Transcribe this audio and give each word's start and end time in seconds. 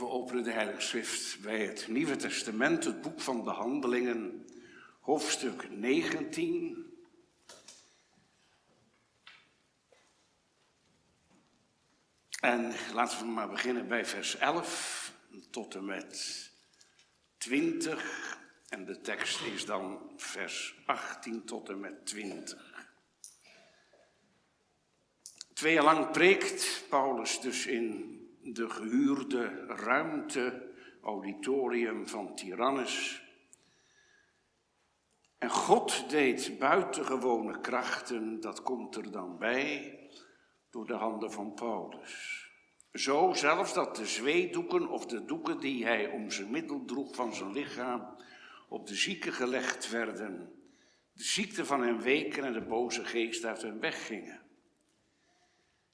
We 0.00 0.08
openen 0.08 0.44
de 0.44 0.50
Heilige 0.50 0.80
Schrift 0.80 1.40
bij 1.40 1.66
het 1.66 1.88
Nieuwe 1.88 2.16
Testament, 2.16 2.84
het 2.84 3.02
boek 3.02 3.20
van 3.20 3.44
de 3.44 3.50
Handelingen, 3.50 4.46
hoofdstuk 5.00 5.70
19. 5.70 6.94
En 12.40 12.74
laten 12.94 13.18
we 13.18 13.24
maar 13.24 13.48
beginnen 13.48 13.88
bij 13.88 14.04
vers 14.04 14.36
11 14.36 15.12
tot 15.50 15.74
en 15.74 15.84
met 15.84 16.50
20. 17.38 18.38
En 18.68 18.84
de 18.84 19.00
tekst 19.00 19.40
is 19.42 19.64
dan 19.64 20.12
vers 20.16 20.74
18 20.86 21.44
tot 21.44 21.68
en 21.68 21.80
met 21.80 22.06
20. 22.06 22.88
Twee 25.52 25.72
jaar 25.72 25.84
lang 25.84 26.10
preekt 26.10 26.84
Paulus 26.88 27.40
dus 27.40 27.66
in 27.66 28.19
de 28.42 28.70
gehuurde 28.70 29.64
ruimte, 29.66 30.72
auditorium 31.02 32.08
van 32.08 32.34
Tyrannus. 32.34 33.22
En 35.38 35.50
God 35.50 36.10
deed 36.10 36.58
buitengewone 36.58 37.60
krachten, 37.60 38.40
dat 38.40 38.62
komt 38.62 38.96
er 38.96 39.10
dan 39.10 39.38
bij, 39.38 39.98
door 40.70 40.86
de 40.86 40.94
handen 40.94 41.32
van 41.32 41.54
Paulus. 41.54 42.48
Zo 42.92 43.32
zelfs 43.32 43.74
dat 43.74 43.96
de 43.96 44.06
zweedoeken 44.06 44.88
of 44.88 45.06
de 45.06 45.24
doeken 45.24 45.58
die 45.58 45.84
hij 45.84 46.10
om 46.10 46.30
zijn 46.30 46.50
middel 46.50 46.84
droeg 46.84 47.14
van 47.14 47.34
zijn 47.34 47.52
lichaam 47.52 48.16
op 48.68 48.86
de 48.86 48.94
zieken 48.94 49.32
gelegd 49.32 49.90
werden. 49.90 50.52
De 51.12 51.22
ziekte 51.22 51.64
van 51.64 51.82
hen 51.82 52.00
weken 52.00 52.44
en 52.44 52.52
de 52.52 52.64
boze 52.64 53.04
geest 53.04 53.44
uit 53.44 53.62
hen 53.62 53.80
weggingen. 53.80 54.40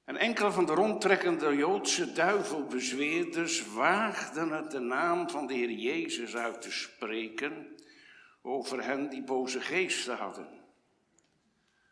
En 0.06 0.16
enkele 0.16 0.52
van 0.52 0.66
de 0.66 0.74
rondtrekkende 0.74 1.56
Joodse 1.56 2.12
duivelbezweerders 2.12 3.72
waagden 3.74 4.50
het 4.50 4.70
de 4.70 4.78
naam 4.78 5.30
van 5.30 5.46
de 5.46 5.54
Heer 5.54 5.70
Jezus 5.70 6.36
uit 6.36 6.62
te 6.62 6.72
spreken 6.72 7.76
over 8.42 8.84
hen 8.84 9.08
die 9.08 9.22
boze 9.22 9.60
geesten 9.60 10.16
hadden. 10.16 10.48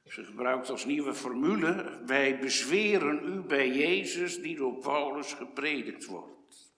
Ze 0.06 0.24
gebruikt 0.24 0.70
als 0.70 0.84
nieuwe 0.84 1.14
formule, 1.14 2.02
wij 2.06 2.38
bezweren 2.38 3.34
u 3.34 3.40
bij 3.40 3.70
Jezus 3.70 4.42
die 4.42 4.56
door 4.56 4.78
Paulus 4.78 5.32
gepredikt 5.32 6.04
wordt. 6.04 6.72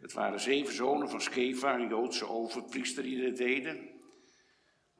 Het 0.00 0.12
waren 0.12 0.40
zeven 0.40 0.74
zonen 0.74 1.10
van 1.10 1.20
Skeva, 1.20 1.74
een 1.74 1.88
Joodse 1.88 2.28
overpriester, 2.28 3.02
die 3.02 3.20
dit 3.20 3.36
deden. 3.36 3.99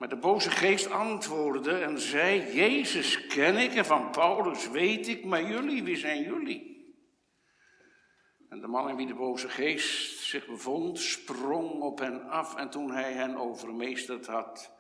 Maar 0.01 0.09
de 0.09 0.17
boze 0.17 0.51
geest 0.51 0.91
antwoordde 0.91 1.73
en 1.73 1.99
zei, 1.99 2.53
Jezus 2.53 3.27
ken 3.27 3.57
ik 3.57 3.75
en 3.75 3.85
van 3.85 4.11
Paulus 4.11 4.69
weet 4.69 5.09
ik, 5.09 5.25
maar 5.25 5.45
jullie, 5.45 5.83
wie 5.83 5.97
zijn 5.97 6.23
jullie? 6.23 6.95
En 8.49 8.61
de 8.61 8.67
man 8.67 8.89
in 8.89 8.97
wie 8.97 9.07
de 9.07 9.15
boze 9.15 9.49
geest 9.49 10.19
zich 10.19 10.47
bevond, 10.47 10.99
sprong 10.99 11.81
op 11.81 11.99
hen 11.99 12.29
af 12.29 12.57
en 12.57 12.71
toen 12.71 12.91
hij 12.91 13.13
hen 13.13 13.37
overmeesterd 13.37 14.27
had, 14.27 14.73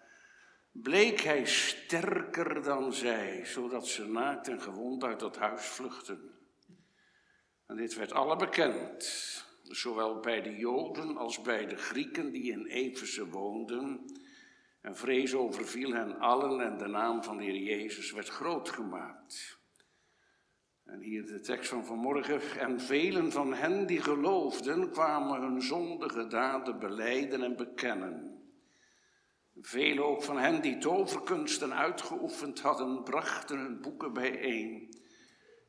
bleek 0.73 1.21
hij 1.21 1.45
sterker 1.45 2.63
dan 2.63 2.93
zij, 2.93 3.45
zodat 3.45 3.87
ze 3.87 4.07
naakt 4.07 4.49
en 4.49 4.61
gewond 4.61 5.05
uit 5.05 5.21
dat 5.21 5.37
huis 5.37 5.67
vluchtten. 5.67 6.31
En 7.67 7.77
dit 7.77 7.95
werd 7.95 8.13
alle 8.13 8.37
bekend, 8.37 9.05
zowel 9.63 10.21
bij 10.21 10.43
de 10.43 10.57
Joden 10.57 11.17
als 11.17 11.41
bij 11.41 11.67
de 11.67 11.77
Grieken 11.77 12.33
die 12.33 12.53
in 12.53 12.67
Efeze 12.67 13.29
woonden. 13.29 14.19
En 14.81 14.97
vrees 14.97 15.35
overviel 15.35 15.93
hen 15.93 16.19
allen 16.19 16.61
en 16.61 16.79
de 16.79 16.87
naam 16.87 17.23
van 17.23 17.37
de 17.37 17.45
Heer 17.45 17.63
Jezus 17.63 18.13
werd 18.13 18.29
groot 18.29 18.69
gemaakt. 18.69 19.59
En 20.85 21.01
hier 21.01 21.27
de 21.27 21.41
tekst 21.41 21.69
van 21.69 21.87
vanmorgen. 21.87 22.41
En 22.59 22.81
velen 22.81 23.33
van 23.33 23.55
hen 23.55 23.87
die 23.87 24.01
geloofden 24.01 24.91
kwamen 24.91 25.41
hun 25.41 25.63
zondige 25.63 26.27
daden 26.27 26.79
beleiden 26.79 27.43
en 27.43 27.57
bekennen. 27.57 28.39
Velen 29.61 30.05
ook 30.05 30.23
van 30.23 30.39
hen 30.39 30.63
die 30.63 30.79
toverkunsten 30.79 31.75
uitgeoefend 31.75 32.61
hadden, 32.61 33.03
brachten 33.03 33.59
hun 33.59 33.81
boeken 33.81 34.13
bijeen 34.13 34.95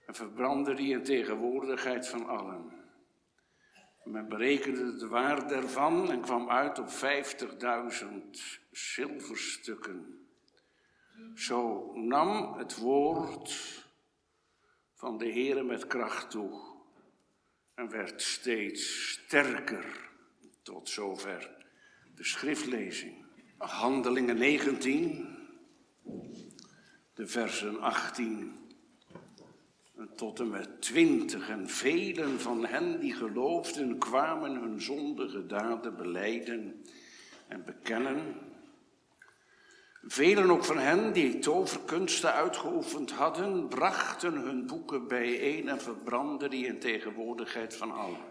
en 0.05 0.15
verbrandden 0.15 0.75
die 0.75 0.93
in 0.93 1.03
tegenwoordigheid 1.03 2.07
van 2.07 2.27
allen. 2.27 2.80
Men 4.03 4.29
berekende 4.29 4.95
de 4.95 5.07
waarde 5.07 5.55
ervan 5.55 6.11
en 6.11 6.21
kwam 6.21 6.49
uit 6.49 6.79
op 6.79 6.89
50.000 6.89 8.07
zilverstukken. 8.71 10.27
Zo 11.35 11.91
nam 11.93 12.53
het 12.57 12.77
woord 12.77 13.85
van 14.93 15.17
de 15.17 15.31
Heere 15.31 15.63
met 15.63 15.87
kracht 15.87 16.29
toe 16.29 16.61
en 17.73 17.89
werd 17.89 18.21
steeds 18.21 19.11
sterker. 19.11 20.09
Tot 20.61 20.89
zover 20.89 21.65
de 22.15 22.23
schriftlezing. 22.23 23.25
Handelingen 23.57 24.37
19, 24.37 25.37
de 27.13 27.27
versen 27.27 27.79
18 27.79 28.60
tot 30.15 30.39
en 30.39 30.49
met 30.49 30.81
20. 30.81 31.49
En 31.49 31.69
velen 31.69 32.39
van 32.39 32.65
hen 32.65 32.99
die 32.99 33.13
geloofden 33.13 33.97
kwamen 33.97 34.55
hun 34.55 34.81
zondige 34.81 35.45
daden 35.45 35.97
beleiden 35.97 36.85
en 37.47 37.63
bekennen. 37.65 38.35
Velen 40.03 40.51
ook 40.51 40.65
van 40.65 40.77
hen 40.77 41.13
die 41.13 41.39
toverkunsten 41.39 42.33
uitgeoefend 42.33 43.11
hadden, 43.11 43.67
brachten 43.67 44.33
hun 44.33 44.65
boeken 44.65 45.07
bijeen 45.07 45.69
en 45.69 45.81
verbrandden 45.81 46.49
die 46.49 46.65
in 46.65 46.79
tegenwoordigheid 46.79 47.75
van 47.75 47.91
allen. 47.91 48.25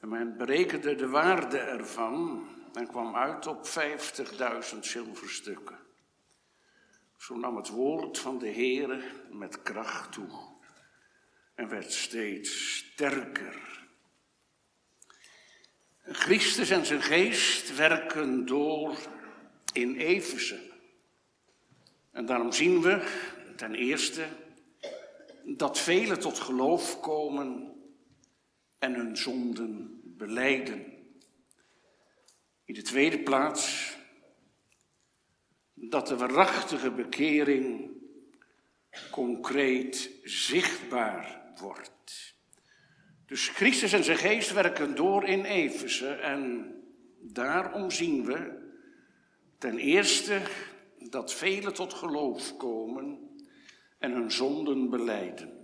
En 0.00 0.08
men 0.08 0.36
berekende 0.36 0.94
de 0.94 1.08
waarde 1.08 1.58
ervan 1.58 2.46
en 2.72 2.86
kwam 2.86 3.16
uit 3.16 3.46
op 3.46 3.66
50.000 4.72 4.78
zilverstukken. 4.80 5.87
Zo 7.18 7.36
nam 7.36 7.56
het 7.56 7.68
woord 7.68 8.18
van 8.18 8.38
de 8.38 8.50
Heere 8.50 9.02
met 9.30 9.62
kracht 9.62 10.12
toe 10.12 10.28
en 11.54 11.68
werd 11.68 11.92
steeds 11.92 12.76
sterker. 12.76 13.86
Christus 16.02 16.70
en 16.70 16.86
zijn 16.86 17.02
geest 17.02 17.76
werken 17.76 18.46
door 18.46 18.96
in 19.72 19.96
Efeze. 19.96 20.60
En 22.10 22.26
daarom 22.26 22.52
zien 22.52 22.80
we 22.80 23.02
ten 23.56 23.74
eerste 23.74 24.26
dat 25.44 25.78
velen 25.78 26.20
tot 26.20 26.38
geloof 26.38 27.00
komen 27.00 27.72
en 28.78 28.94
hun 28.94 29.16
zonden 29.16 30.00
beleiden. 30.04 30.86
In 32.64 32.74
de 32.74 32.82
tweede 32.82 33.18
plaats 33.18 33.96
dat 35.80 36.06
de 36.06 36.16
waarachtige 36.16 36.90
bekering 36.90 37.90
concreet 39.10 40.10
zichtbaar 40.22 41.52
wordt. 41.60 42.36
Dus 43.26 43.48
Christus 43.48 43.92
en 43.92 44.04
zijn 44.04 44.18
geest 44.18 44.52
werken 44.52 44.94
door 44.94 45.24
in 45.24 45.44
Efeze 45.44 46.08
en 46.08 46.72
daarom 47.20 47.90
zien 47.90 48.24
we 48.24 48.66
ten 49.58 49.78
eerste 49.78 50.40
dat 50.98 51.34
velen 51.34 51.74
tot 51.74 51.94
geloof 51.94 52.56
komen 52.56 53.36
en 53.98 54.12
hun 54.12 54.32
zonden 54.32 54.90
beleiden. 54.90 55.58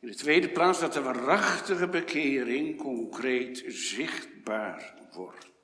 In 0.00 0.08
de 0.08 0.14
tweede 0.14 0.48
plaats 0.48 0.80
dat 0.80 0.92
de 0.92 1.02
waarachtige 1.02 1.88
bekering 1.88 2.76
concreet 2.76 3.64
zichtbaar 3.66 4.94
wordt. 5.12 5.57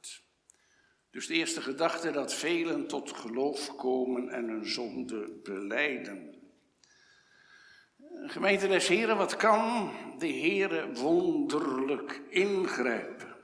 Dus 1.14 1.26
de 1.26 1.34
eerste 1.34 1.62
gedachte 1.62 2.10
dat 2.10 2.34
velen 2.34 2.86
tot 2.86 3.12
geloof 3.12 3.76
komen 3.76 4.28
en 4.28 4.48
hun 4.48 4.66
zonde 4.66 5.40
beleiden. 5.42 6.34
Gemeente 8.26 8.68
des 8.68 8.88
Heren, 8.88 9.16
wat 9.16 9.36
kan 9.36 9.92
de 10.18 10.26
Heere 10.26 10.92
wonderlijk 10.92 12.22
ingrijpen? 12.28 13.36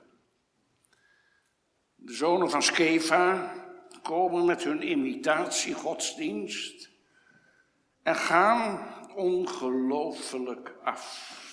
De 1.94 2.12
zonen 2.12 2.50
van 2.50 2.62
Skeva 2.62 3.55
komen 4.02 4.44
met 4.44 4.64
hun 4.64 4.90
imitatie 4.90 5.75
godsdienst 5.75 6.90
en 8.02 8.14
gaan 8.14 8.94
ongelooflijk 9.14 10.75
af. 10.82 11.50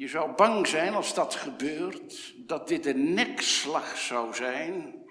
Je 0.00 0.08
zou 0.08 0.32
bang 0.32 0.66
zijn 0.66 0.94
als 0.94 1.14
dat 1.14 1.34
gebeurt, 1.34 2.34
dat 2.48 2.68
dit 2.68 2.86
een 2.86 3.14
nekslag 3.14 3.96
zou 3.96 4.34
zijn 4.34 5.04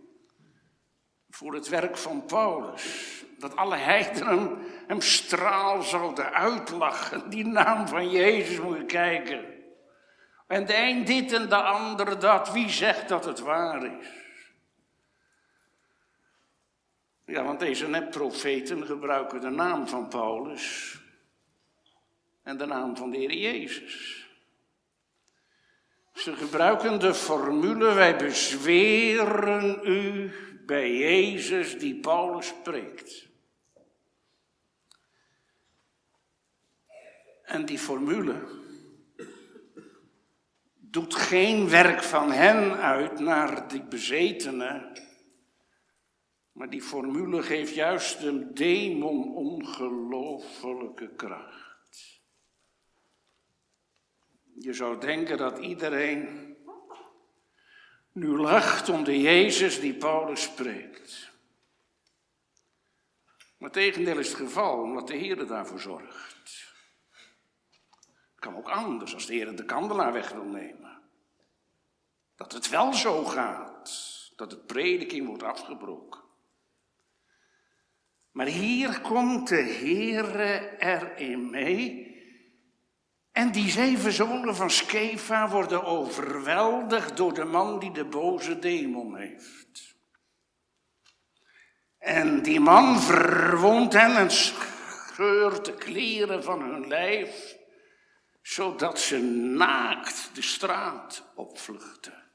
voor 1.29 1.53
het 1.53 1.67
werk 1.67 1.97
van 1.97 2.25
Paulus. 2.25 3.23
Dat 3.37 3.55
alle 3.55 3.75
heidenen 3.75 4.57
hem 4.87 5.01
straal 5.01 5.81
zouden 5.81 6.33
uitlachen. 6.33 7.29
Die 7.29 7.45
naam 7.45 7.87
van 7.87 8.09
Jezus 8.09 8.59
moet 8.59 8.77
je 8.77 8.85
kijken. 8.85 9.45
En 10.47 10.65
de 10.65 10.75
een 10.77 11.05
dit 11.05 11.33
en 11.33 11.49
de 11.49 11.61
ander 11.61 12.19
dat. 12.19 12.51
Wie 12.51 12.69
zegt 12.69 13.09
dat 13.09 13.25
het 13.25 13.39
waar 13.39 13.99
is? 13.99 14.07
Ja, 17.25 17.43
want 17.43 17.59
deze 17.59 17.87
nepprofeten 17.87 18.85
gebruiken 18.85 19.41
de 19.41 19.49
naam 19.49 19.87
van 19.87 20.07
Paulus 20.07 20.97
en 22.43 22.57
de 22.57 22.65
naam 22.65 22.97
van 22.97 23.11
de 23.11 23.17
Heer 23.17 23.33
Jezus. 23.33 24.18
Ze 26.19 26.35
gebruiken 26.35 26.99
de 26.99 27.13
formule, 27.13 27.93
wij 27.93 28.17
bezweren 28.17 29.79
u 29.83 30.31
bij 30.65 30.97
Jezus 30.97 31.79
die 31.79 31.99
Paulus 31.99 32.47
spreekt. 32.47 33.27
En 37.43 37.65
die 37.65 37.79
formule 37.79 38.47
doet 40.75 41.15
geen 41.15 41.69
werk 41.69 42.03
van 42.03 42.31
hen 42.31 42.77
uit 42.77 43.19
naar 43.19 43.67
die 43.67 43.83
bezetenen, 43.83 44.91
maar 46.51 46.69
die 46.69 46.81
formule 46.81 47.41
geeft 47.43 47.75
juist 47.75 48.21
de 48.21 48.53
demon 48.53 49.35
ongelofelijke 49.35 51.09
kracht. 51.15 51.68
Je 54.61 54.73
zou 54.73 54.99
denken 54.99 55.37
dat 55.37 55.57
iedereen 55.57 56.55
nu 58.11 58.27
lacht 58.27 58.89
om 58.89 59.03
de 59.03 59.21
Jezus 59.21 59.79
die 59.79 59.93
Paulus 59.93 60.41
spreekt. 60.41 61.31
Maar 63.57 63.71
tegendeel 63.71 64.17
is 64.17 64.27
het 64.27 64.37
geval, 64.37 64.81
omdat 64.81 65.07
de 65.07 65.15
Heer 65.15 65.47
daarvoor 65.47 65.79
zorgt. 65.79 66.73
Het 68.31 68.39
kan 68.39 68.55
ook 68.55 68.69
anders 68.69 69.13
als 69.13 69.25
de 69.25 69.33
Heer 69.33 69.55
de 69.55 69.65
kandelaar 69.65 70.13
weg 70.13 70.31
wil 70.31 70.43
nemen. 70.43 71.01
Dat 72.35 72.51
het 72.51 72.69
wel 72.69 72.93
zo 72.93 73.23
gaat, 73.23 73.91
dat 74.35 74.49
de 74.49 74.57
prediking 74.57 75.27
wordt 75.27 75.43
afgebroken. 75.43 76.21
Maar 78.31 78.45
hier 78.45 79.01
komt 79.01 79.47
de 79.47 79.63
Heere 79.63 80.77
erin 80.77 81.49
mee. 81.49 82.08
En 83.31 83.51
die 83.51 83.69
zeven 83.69 84.11
zonen 84.11 84.55
van 84.55 84.69
Skefa 84.69 85.49
worden 85.49 85.83
overweldigd 85.83 87.17
door 87.17 87.33
de 87.33 87.45
man 87.45 87.79
die 87.79 87.91
de 87.91 88.05
boze 88.05 88.59
demon 88.59 89.15
heeft. 89.15 89.97
En 91.97 92.41
die 92.41 92.59
man 92.59 92.99
verwondt 92.99 93.93
hen 93.93 94.15
en 94.15 94.31
scheurt 94.31 95.65
de 95.65 95.73
kleren 95.73 96.43
van 96.43 96.61
hun 96.61 96.87
lijf 96.87 97.57
zodat 98.41 98.99
ze 98.99 99.17
naakt 99.57 100.35
de 100.35 100.41
straat 100.41 101.23
opvluchten. 101.35 102.31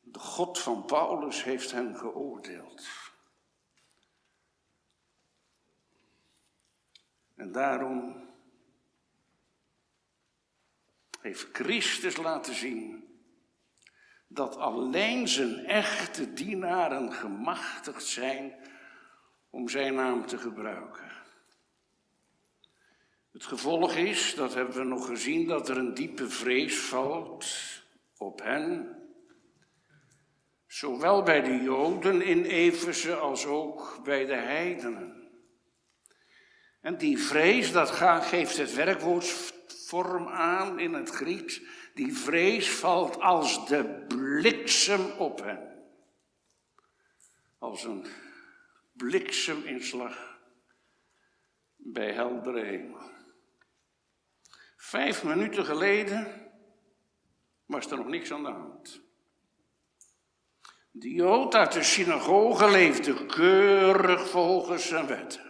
De 0.00 0.18
God 0.18 0.58
van 0.58 0.84
Paulus 0.84 1.44
heeft 1.44 1.70
hen 1.70 1.96
geoordeeld. 1.96 2.86
En 7.34 7.52
daarom 7.52 8.27
heeft 11.20 11.48
Christus 11.52 12.16
laten 12.16 12.54
zien 12.54 13.08
dat 14.28 14.56
alleen 14.56 15.28
zijn 15.28 15.64
echte 15.64 16.32
dienaren 16.32 17.12
gemachtigd 17.12 18.04
zijn 18.04 18.54
om 19.50 19.68
zijn 19.68 19.94
naam 19.94 20.26
te 20.26 20.38
gebruiken. 20.38 21.10
Het 23.32 23.44
gevolg 23.44 23.94
is, 23.94 24.34
dat 24.34 24.54
hebben 24.54 24.76
we 24.76 24.84
nog 24.84 25.06
gezien, 25.06 25.46
dat 25.46 25.68
er 25.68 25.76
een 25.76 25.94
diepe 25.94 26.28
vrees 26.28 26.78
valt 26.78 27.46
op 28.16 28.42
hen. 28.42 28.96
Zowel 30.66 31.22
bij 31.22 31.40
de 31.40 31.62
Joden 31.62 32.22
in 32.22 32.44
Efeze 32.44 33.14
als 33.14 33.46
ook 33.46 34.00
bij 34.04 34.24
de 34.24 34.34
heidenen. 34.34 35.28
En 36.80 36.98
die 36.98 37.18
vrees, 37.18 37.72
dat 37.72 37.90
geeft 37.90 38.56
het 38.56 38.74
werkwoord 38.74 39.54
vorm 39.88 40.28
aan 40.28 40.78
in 40.78 40.94
het 40.94 41.10
Grieks. 41.10 41.60
Die 41.94 42.16
vrees 42.16 42.70
valt 42.70 43.20
als 43.20 43.68
de 43.68 44.04
bliksem 44.08 45.10
op 45.10 45.42
hen. 45.42 45.86
Als 47.58 47.84
een 47.84 48.06
blikseminslag 48.92 50.40
bij 51.76 52.12
heldere 52.12 52.64
hemel. 52.64 53.10
Vijf 54.76 55.24
minuten 55.24 55.64
geleden 55.64 56.50
was 57.66 57.90
er 57.90 57.96
nog 57.96 58.06
niks 58.06 58.32
aan 58.32 58.42
de 58.42 58.50
hand. 58.50 59.00
De 60.90 61.10
Jood 61.10 61.54
uit 61.54 61.72
de 61.72 61.82
synagoge 61.82 62.70
leefde 62.70 63.26
keurig 63.26 64.28
volgens 64.28 64.88
zijn 64.88 65.06
wetten. 65.06 65.47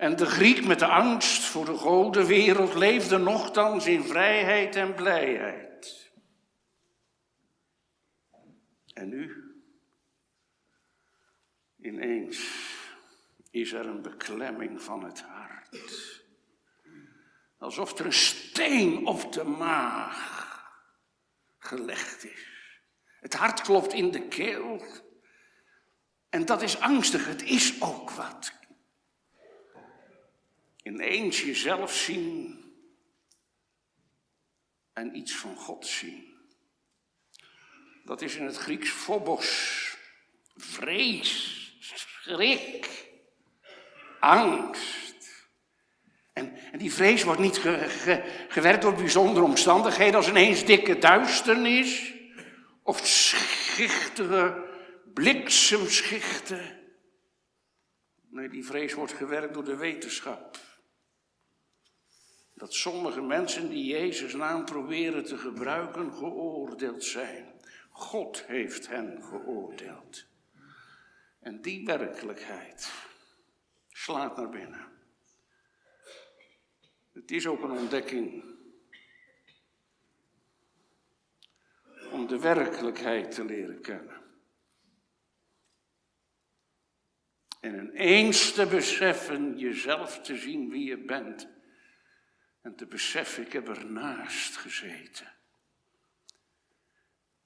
En 0.00 0.16
de 0.16 0.26
Griek 0.26 0.64
met 0.64 0.78
de 0.78 0.86
angst 0.86 1.42
voor 1.42 1.64
de 1.64 1.74
godenwereld 1.74 2.74
leefde 2.74 3.18
nochtans 3.18 3.86
in 3.86 4.04
vrijheid 4.04 4.76
en 4.76 4.94
blijheid. 4.94 6.10
En 8.92 9.08
nu? 9.08 9.54
Ineens 11.80 12.50
is 13.50 13.72
er 13.72 13.86
een 13.86 14.02
beklemming 14.02 14.82
van 14.82 15.04
het 15.04 15.20
hart. 15.20 16.22
Alsof 17.58 17.98
er 17.98 18.06
een 18.06 18.12
steen 18.12 19.06
op 19.06 19.32
de 19.32 19.44
maag 19.44 20.70
gelegd 21.58 22.24
is. 22.24 22.46
Het 23.20 23.34
hart 23.34 23.60
klopt 23.60 23.92
in 23.92 24.10
de 24.10 24.28
keel. 24.28 24.84
En 26.28 26.44
dat 26.44 26.62
is 26.62 26.80
angstig. 26.80 27.26
Het 27.26 27.42
is 27.42 27.82
ook 27.82 28.10
wat. 28.10 28.58
Ineens 30.82 31.42
jezelf 31.42 31.94
zien 31.94 32.64
en 34.92 35.16
iets 35.16 35.36
van 35.36 35.56
God 35.56 35.86
zien. 35.86 36.30
Dat 38.04 38.22
is 38.22 38.34
in 38.34 38.44
het 38.46 38.56
Grieks 38.56 38.90
phobos. 38.90 39.78
Vrees, 40.56 41.56
schrik, 41.80 43.08
angst. 44.20 45.48
En, 46.32 46.58
die 46.78 46.92
vrees 46.92 47.22
wordt 47.22 47.40
niet 47.40 47.58
gewerkt 48.48 48.82
door 48.82 48.94
bijzondere 48.94 49.44
omstandigheden 49.44 50.14
als 50.14 50.28
ineens 50.28 50.64
dikke 50.64 50.98
duisternis 50.98 52.12
of 52.82 53.06
schichtige 53.06 54.68
bliksemschichten. 55.14 56.78
Nee, 58.30 58.48
die 58.48 58.64
vrees 58.64 58.94
wordt 58.94 59.12
gewerkt 59.12 59.54
door 59.54 59.64
de 59.64 59.76
wetenschap. 59.76 60.58
Dat 62.60 62.74
sommige 62.74 63.20
mensen 63.20 63.68
die 63.68 63.84
Jezus' 63.84 64.34
naam 64.34 64.64
proberen 64.64 65.24
te 65.24 65.38
gebruiken, 65.38 66.12
geoordeeld 66.12 67.04
zijn. 67.04 67.52
God 67.90 68.44
heeft 68.46 68.88
hen 68.88 69.22
geoordeeld. 69.22 70.26
En 71.38 71.62
die 71.62 71.84
werkelijkheid 71.84 72.92
slaat 73.88 74.36
naar 74.36 74.48
binnen. 74.48 74.86
Het 77.12 77.30
is 77.30 77.46
ook 77.46 77.62
een 77.62 77.78
ontdekking 77.78 78.44
om 82.10 82.26
de 82.26 82.38
werkelijkheid 82.38 83.34
te 83.34 83.44
leren 83.44 83.80
kennen. 83.80 84.20
En 87.60 87.74
ineens 87.74 88.52
te 88.52 88.66
beseffen, 88.66 89.58
jezelf 89.58 90.20
te 90.20 90.36
zien 90.36 90.70
wie 90.70 90.84
je 90.84 90.98
bent. 90.98 91.58
En 92.60 92.76
te 92.76 92.86
beseffen, 92.86 93.46
ik 93.46 93.52
heb 93.52 93.68
ernaast 93.68 94.56
gezeten. 94.56 95.32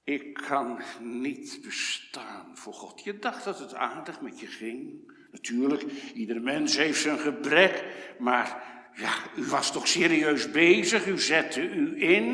Ik 0.04 0.34
kan 0.34 0.82
niet 1.00 1.60
bestaan 1.62 2.56
voor 2.56 2.72
God. 2.72 3.04
Je 3.04 3.18
dacht 3.18 3.44
dat 3.44 3.58
het 3.58 3.74
aardig 3.74 4.20
met 4.20 4.40
je 4.40 4.46
ging. 4.46 5.12
Natuurlijk, 5.30 5.82
ieder 6.14 6.42
mens 6.42 6.76
heeft 6.76 7.00
zijn 7.00 7.18
gebrek, 7.18 7.94
maar 8.18 8.72
ja, 8.94 9.36
u 9.36 9.44
was 9.44 9.72
toch 9.72 9.88
serieus 9.88 10.50
bezig, 10.50 11.06
u 11.06 11.18
zette 11.18 11.60
u 11.60 12.02
in. 12.02 12.28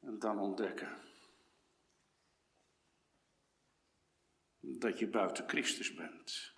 En 0.00 0.18
dan 0.18 0.38
ontdekken 0.38 1.04
dat 4.60 4.98
je 4.98 5.08
buiten 5.08 5.48
Christus 5.48 5.94
bent. 5.94 6.55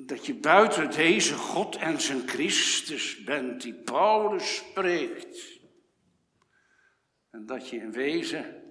Dat 0.00 0.26
je 0.26 0.34
buiten 0.34 0.90
deze 0.90 1.34
God 1.34 1.76
en 1.76 2.00
zijn 2.00 2.28
Christus 2.28 3.24
bent 3.24 3.62
die 3.62 3.74
Paulus 3.74 4.56
spreekt. 4.56 5.60
En 7.30 7.46
dat 7.46 7.68
je 7.68 7.76
in 7.76 7.92
wezen 7.92 8.68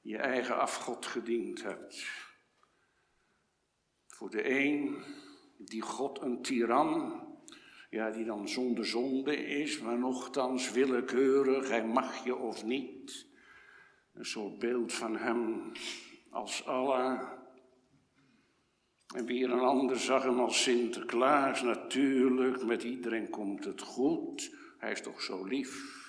je 0.00 0.16
eigen 0.16 0.58
afgod 0.58 1.06
gediend 1.06 1.62
hebt. 1.62 2.06
Voor 4.06 4.30
de 4.30 4.50
een 4.50 5.04
die 5.56 5.82
God 5.82 6.20
een 6.20 6.42
tiran, 6.42 7.22
ja, 7.90 8.10
die 8.10 8.24
dan 8.24 8.48
zonder 8.48 8.86
zonde 8.86 9.36
is, 9.36 9.78
maar 9.78 9.98
nochtans 9.98 10.70
willekeurig, 10.70 11.68
hij 11.68 11.84
mag 11.84 12.24
je 12.24 12.36
of 12.36 12.64
niet. 12.64 13.26
Een 14.12 14.26
soort 14.26 14.58
beeld 14.58 14.92
van 14.92 15.16
hem 15.16 15.72
als 16.30 16.66
Allah. 16.66 17.43
En 19.14 19.26
weer 19.26 19.50
een 19.50 19.60
ander 19.60 19.98
zag 19.98 20.22
hem 20.22 20.40
als 20.40 20.62
Sinterklaas, 20.62 21.62
natuurlijk, 21.62 22.64
met 22.64 22.82
iedereen 22.82 23.30
komt 23.30 23.64
het 23.64 23.80
goed. 23.80 24.54
Hij 24.78 24.92
is 24.92 25.02
toch 25.02 25.22
zo 25.22 25.44
lief. 25.44 26.02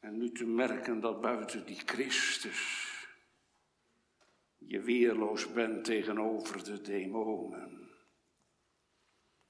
En 0.00 0.18
nu 0.18 0.32
te 0.32 0.46
merken 0.46 1.00
dat 1.00 1.20
buiten 1.20 1.66
die 1.66 1.80
Christus 1.84 2.88
je 4.58 4.80
weerloos 4.80 5.52
bent 5.52 5.84
tegenover 5.84 6.64
de 6.64 6.80
demonen. 6.80 7.90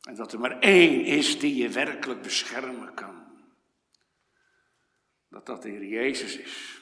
En 0.01 0.15
dat 0.15 0.33
er 0.33 0.41
maar 0.41 0.59
één 0.59 1.05
is 1.05 1.39
die 1.39 1.55
je 1.55 1.69
werkelijk 1.69 2.23
beschermen 2.23 2.95
kan. 2.95 3.25
Dat 5.29 5.47
dat 5.47 5.63
de 5.63 5.69
Heer 5.69 5.85
Jezus 5.85 6.37
is. 6.37 6.80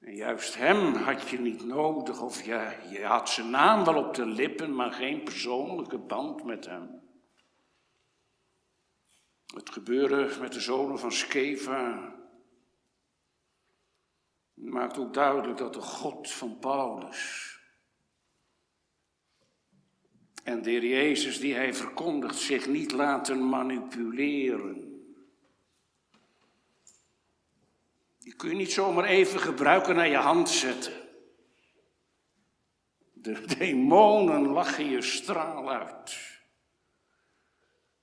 En 0.00 0.14
juist 0.14 0.54
hem 0.54 0.94
had 0.94 1.28
je 1.28 1.38
niet 1.38 1.64
nodig, 1.64 2.22
of 2.22 2.42
je, 2.42 2.76
je 2.90 3.04
had 3.04 3.28
zijn 3.28 3.50
naam 3.50 3.84
wel 3.84 4.04
op 4.04 4.14
de 4.14 4.26
lippen, 4.26 4.74
maar 4.74 4.92
geen 4.92 5.22
persoonlijke 5.22 5.98
band 5.98 6.44
met 6.44 6.66
hem. 6.66 7.00
Het 9.46 9.70
gebeuren 9.70 10.40
met 10.40 10.52
de 10.52 10.60
zonen 10.60 10.98
van 10.98 11.12
Skeva 11.12 12.14
maakt 14.54 14.98
ook 14.98 15.14
duidelijk 15.14 15.58
dat 15.58 15.74
de 15.74 15.80
God 15.80 16.30
van 16.30 16.58
Paulus 16.58 17.50
en 20.44 20.62
de 20.62 20.88
Jezus 20.88 21.40
die 21.40 21.54
hij 21.54 21.74
verkondigt 21.74 22.38
zich 22.38 22.68
niet 22.68 22.92
laten 22.92 23.48
manipuleren. 23.48 24.89
Die 28.20 28.34
kun 28.34 28.48
je 28.48 28.54
niet 28.54 28.72
zomaar 28.72 29.04
even 29.04 29.40
gebruiken 29.40 29.94
naar 29.94 30.08
je 30.08 30.16
hand 30.16 30.48
zetten. 30.48 30.92
De 33.12 33.46
demonen 33.58 34.46
lachen 34.46 34.84
je 34.84 35.02
straal 35.02 35.70
uit. 35.70 36.38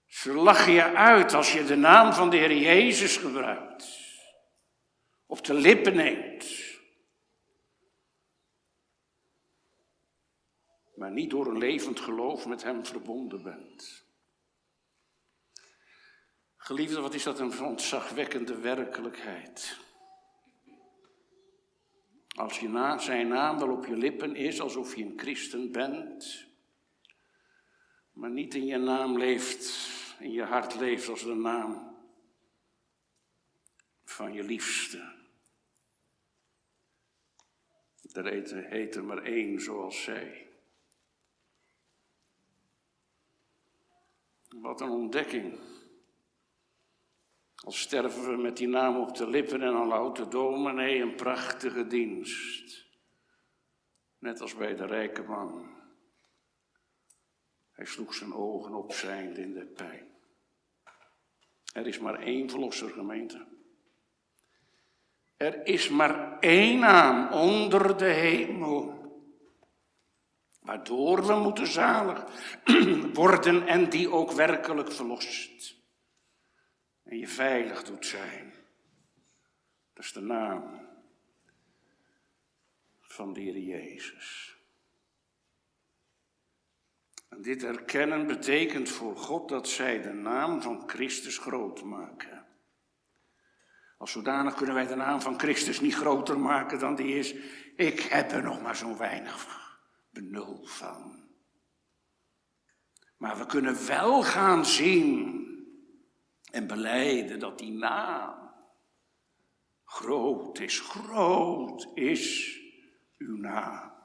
Ze 0.06 0.34
lachen 0.34 0.72
je 0.72 0.84
uit 0.84 1.34
als 1.34 1.54
je 1.54 1.66
de 1.66 1.76
naam 1.76 2.14
van 2.14 2.30
de 2.30 2.38
Heer 2.38 2.58
Jezus 2.58 3.18
gebruikt. 3.18 3.88
Op 5.26 5.44
de 5.44 5.54
lippen 5.54 5.96
neemt. 5.96 6.46
Maar 10.96 11.12
niet 11.12 11.30
door 11.30 11.48
een 11.48 11.58
levend 11.58 12.00
geloof 12.00 12.46
met 12.46 12.64
Hem 12.64 12.86
verbonden 12.86 13.44
bent. 13.44 14.06
Geliefde, 16.56 17.02
wat 17.02 17.14
is 17.14 17.24
dat 17.24 17.40
een 17.40 17.60
ontzagwekkende 17.60 18.60
werkelijkheid? 18.60 19.86
Als 22.38 22.60
je 22.60 22.70
na, 22.70 22.98
zijn 22.98 23.28
naam 23.28 23.60
wel 23.60 23.70
op 23.70 23.86
je 23.86 23.96
lippen 23.96 24.36
is, 24.36 24.62
alsof 24.62 24.96
je 24.96 25.04
een 25.04 25.20
christen 25.20 25.72
bent, 25.72 26.48
maar 28.12 28.30
niet 28.30 28.54
in 28.54 28.66
je 28.66 28.78
naam 28.78 29.18
leeft, 29.18 29.90
in 30.20 30.32
je 30.32 30.44
hart 30.44 30.76
leeft 30.76 31.10
als 31.10 31.24
de 31.24 31.34
naam 31.34 31.98
van 34.04 34.34
je 34.34 34.44
liefste. 34.44 35.16
Er 38.14 38.26
heet 38.70 38.96
er 38.96 39.04
maar 39.04 39.24
één 39.24 39.62
zoals 39.62 40.04
zij. 40.04 40.48
Wat 44.50 44.82
een 44.82 44.90
ontdekking. 44.90 45.60
Al 47.64 47.72
sterven 47.72 48.30
we 48.30 48.42
met 48.42 48.58
die 48.58 48.68
naam 48.68 48.98
op 48.98 49.16
de 49.16 49.30
lippen 49.30 49.62
en 49.62 49.76
al 49.76 49.90
houdt 49.90 50.18
de 50.18 50.28
dominee 50.28 51.02
een 51.02 51.16
prachtige 51.16 51.88
dienst. 51.88 52.86
Net 54.20 54.42
als 54.42 54.56
bij 54.56 54.76
de 54.76 54.86
rijke 54.86 55.22
man. 55.22 55.76
Hij 57.72 57.86
sloeg 57.86 58.14
zijn 58.14 58.34
ogen 58.34 58.74
op 58.74 58.94
zijnde 58.94 59.42
in 59.42 59.54
de 59.54 59.66
pijn. 59.66 60.08
Er 61.74 61.88
is 61.88 62.00
maar 62.00 62.20
één 62.20 62.50
verlosser, 62.50 62.90
gemeente. 62.90 63.46
Er 65.38 65.66
is 65.66 65.90
maar 65.90 66.40
één 66.40 66.80
naam 66.80 67.32
onder 67.32 67.98
de 67.98 68.06
hemel. 68.06 68.96
Waardoor 70.60 71.26
we 71.26 71.36
moeten 71.36 71.68
zalig 71.68 72.26
worden 73.14 73.68
en 73.68 73.90
die 73.90 74.12
ook 74.12 74.32
werkelijk 74.32 74.92
verlost. 74.92 75.77
En 77.08 77.18
je 77.18 77.28
veilig 77.28 77.84
doet 77.84 78.06
zijn. 78.06 78.54
Dat 79.94 80.04
is 80.04 80.14
de 80.14 80.22
naam 80.22 80.88
van 83.00 83.34
de 83.34 83.40
Heer 83.40 83.58
Jezus. 83.58 84.58
En 87.30 87.42
dit 87.42 87.64
erkennen 87.64 88.28
betekent 88.28 88.90
voor 88.90 89.18
God 89.18 89.50
dat 89.50 89.68
zij 89.68 90.02
de 90.02 90.14
naam 90.14 90.62
van 90.62 90.90
Christus 90.90 91.38
groot 91.38 91.84
maken. 91.84 92.46
Als 93.98 94.12
zodanig 94.12 94.54
kunnen 94.54 94.76
wij 94.76 94.88
de 94.88 94.96
naam 94.96 95.22
van 95.22 95.40
Christus 95.40 95.80
niet 95.80 95.96
groter 95.96 96.40
maken 96.40 96.80
dan 96.80 96.96
die 96.96 97.16
is. 97.16 97.36
Ik 97.76 98.00
heb 98.00 98.32
er 98.32 98.44
nog 98.44 98.62
maar 98.62 98.76
zo 98.76 98.98
weinig 98.98 99.48
benul 100.10 100.66
van. 100.66 101.26
Maar 103.18 103.38
we 103.38 103.46
kunnen 103.46 103.88
wel 103.88 104.24
gaan 104.24 104.66
zien 104.66 105.47
en 106.52 106.68
beleiden 106.68 107.40
dat 107.40 107.60
die 107.60 107.72
naam 107.72 108.48
groot 109.88 110.60
is. 110.60 110.80
Groot 110.80 111.88
is 111.94 112.58
uw 113.18 113.38
naam. 113.38 113.96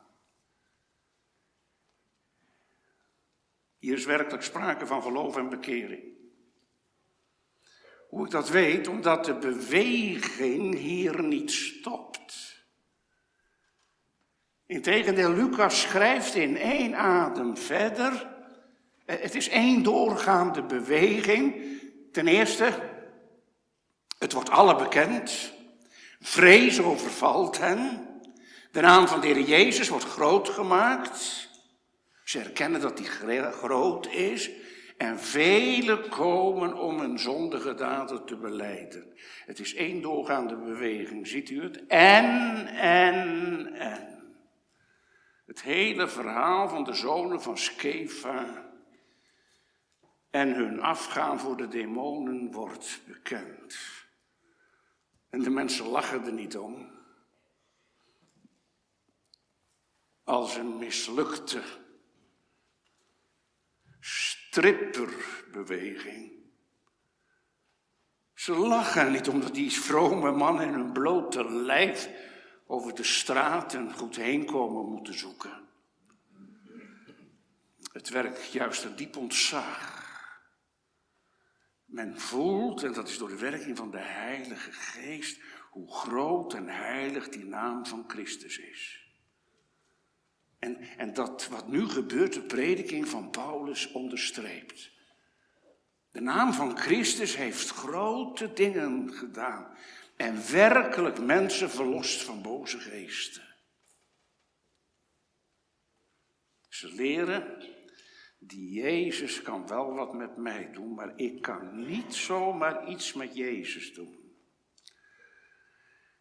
Hier 3.78 3.96
is 3.96 4.04
werkelijk 4.04 4.42
sprake 4.42 4.86
van 4.86 5.02
geloof 5.02 5.36
en 5.36 5.48
bekering. 5.48 6.10
Hoe 8.08 8.24
ik 8.24 8.30
dat 8.30 8.48
weet, 8.48 8.88
omdat 8.88 9.24
de 9.24 9.38
beweging 9.38 10.74
hier 10.74 11.22
niet 11.22 11.50
stopt. 11.50 12.60
Integendeel, 14.66 15.32
Lucas 15.32 15.80
schrijft 15.80 16.34
in 16.34 16.56
één 16.56 16.94
adem 16.94 17.56
verder. 17.56 18.30
Eh, 19.04 19.20
het 19.20 19.34
is 19.34 19.48
één 19.48 19.82
doorgaande 19.82 20.62
beweging. 20.62 21.80
Ten 22.12 22.26
eerste, 22.26 22.72
het 24.18 24.32
wordt 24.32 24.50
alle 24.50 24.76
bekend. 24.76 25.52
Vrees 26.20 26.80
overvalt 26.82 27.58
hen. 27.58 28.08
De 28.72 28.80
naam 28.80 29.08
van 29.08 29.20
de 29.20 29.26
Heer 29.26 29.40
Jezus 29.40 29.88
wordt 29.88 30.04
groot 30.04 30.48
gemaakt. 30.48 31.48
Ze 32.24 32.38
erkennen 32.38 32.80
dat 32.80 32.98
hij 32.98 33.50
groot 33.52 34.06
is. 34.06 34.50
En 34.96 35.18
velen 35.18 36.08
komen 36.08 36.74
om 36.74 36.98
hun 36.98 37.18
zondige 37.18 37.74
daden 37.74 38.24
te 38.24 38.36
beleiden. 38.36 39.14
Het 39.46 39.58
is 39.58 39.74
één 39.74 40.02
doorgaande 40.02 40.56
beweging, 40.56 41.26
ziet 41.26 41.50
u 41.50 41.62
het? 41.62 41.86
En, 41.86 42.66
en, 42.66 43.66
en. 43.74 44.12
Het 45.46 45.62
hele 45.62 46.08
verhaal 46.08 46.68
van 46.68 46.84
de 46.84 46.94
zonen 46.94 47.42
van 47.42 47.58
Skefa 47.58 48.71
en 50.32 50.54
hun 50.54 50.80
afgaan 50.80 51.40
voor 51.40 51.56
de 51.56 51.68
demonen 51.68 52.52
wordt 52.52 53.00
bekend. 53.06 53.76
En 55.30 55.42
de 55.42 55.50
mensen 55.50 55.86
lachen 55.86 56.24
er 56.24 56.32
niet 56.32 56.56
om. 56.56 56.90
Als 60.24 60.56
een 60.56 60.78
mislukte 60.78 61.62
stripperbeweging. 64.00 66.32
Ze 68.34 68.52
lachen 68.52 69.12
niet 69.12 69.28
omdat 69.28 69.54
die 69.54 69.72
vrome 69.72 70.30
mannen 70.30 70.66
in 70.66 70.72
hun 70.72 70.92
blote 70.92 71.50
lijf 71.50 72.10
over 72.66 72.94
de 72.94 73.04
straten 73.04 73.94
goed 73.94 74.16
heen 74.16 74.44
komen 74.44 74.84
moeten 74.84 75.18
zoeken. 75.18 75.68
Het 77.92 78.08
werkt 78.08 78.52
juist 78.52 78.84
een 78.84 78.96
diep 78.96 79.16
ontzag. 79.16 80.01
Men 81.92 82.20
voelt, 82.20 82.82
en 82.82 82.92
dat 82.92 83.08
is 83.08 83.18
door 83.18 83.28
de 83.28 83.36
werking 83.36 83.76
van 83.76 83.90
de 83.90 84.00
Heilige 84.00 84.72
Geest, 84.72 85.40
hoe 85.70 85.94
groot 85.94 86.54
en 86.54 86.68
heilig 86.68 87.28
die 87.28 87.44
naam 87.44 87.86
van 87.86 88.04
Christus 88.08 88.58
is. 88.58 89.06
En, 90.58 90.76
en 90.76 91.14
dat 91.14 91.48
wat 91.48 91.68
nu 91.68 91.88
gebeurt, 91.88 92.32
de 92.32 92.42
prediking 92.42 93.08
van 93.08 93.30
Paulus 93.30 93.92
onderstreept. 93.92 94.90
De 96.10 96.20
naam 96.20 96.52
van 96.52 96.78
Christus 96.78 97.36
heeft 97.36 97.70
grote 97.70 98.52
dingen 98.52 99.12
gedaan 99.12 99.76
en 100.16 100.50
werkelijk 100.50 101.20
mensen 101.20 101.70
verlost 101.70 102.22
van 102.22 102.42
boze 102.42 102.78
geesten. 102.78 103.54
Ze 106.68 106.92
leren, 106.92 107.64
die 108.46 108.70
Jezus 108.70 109.42
kan 109.42 109.66
wel 109.66 109.94
wat 109.94 110.14
met 110.14 110.36
mij 110.36 110.70
doen, 110.72 110.94
maar 110.94 111.12
ik 111.16 111.42
kan 111.42 111.86
niet 111.86 112.14
zomaar 112.14 112.88
iets 112.88 113.12
met 113.12 113.36
Jezus 113.36 113.94
doen. 113.94 114.20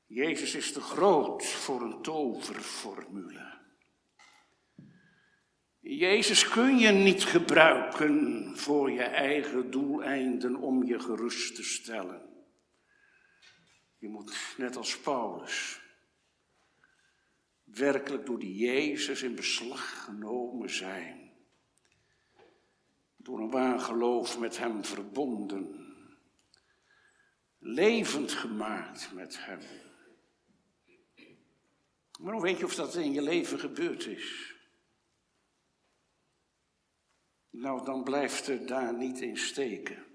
Jezus 0.05 0.55
is 0.55 0.71
te 0.71 0.81
groot 0.81 1.45
voor 1.45 1.81
een 1.81 2.01
toverformule. 2.01 3.59
Jezus 5.79 6.49
kun 6.49 6.77
je 6.77 6.91
niet 6.91 7.23
gebruiken 7.23 8.57
voor 8.57 8.91
je 8.91 9.03
eigen 9.03 9.71
doeleinden 9.71 10.55
om 10.55 10.83
je 10.83 10.99
gerust 10.99 11.55
te 11.55 11.63
stellen. 11.63 12.29
Je 13.97 14.07
moet 14.07 14.55
net 14.57 14.75
als 14.75 14.99
Paulus 14.99 15.81
werkelijk 17.63 18.25
door 18.25 18.39
die 18.39 18.55
Jezus 18.55 19.21
in 19.21 19.35
beslag 19.35 20.03
genomen 20.03 20.69
zijn. 20.69 21.20
Door 23.23 23.39
een 23.39 23.49
waar 23.49 23.79
geloof 23.79 24.39
met 24.39 24.57
Hem 24.57 24.85
verbonden. 24.85 25.95
Levend 27.59 28.31
gemaakt 28.31 29.11
met 29.13 29.45
Hem. 29.45 29.59
Maar 32.19 32.33
hoe 32.33 32.41
weet 32.41 32.57
je 32.57 32.65
of 32.65 32.75
dat 32.75 32.95
in 32.95 33.13
je 33.13 33.21
leven 33.21 33.59
gebeurd 33.59 34.05
is? 34.05 34.55
Nou, 37.49 37.85
dan 37.85 38.03
blijft 38.03 38.47
het 38.47 38.67
daar 38.67 38.93
niet 38.93 39.21
in 39.21 39.37
steken. 39.37 40.05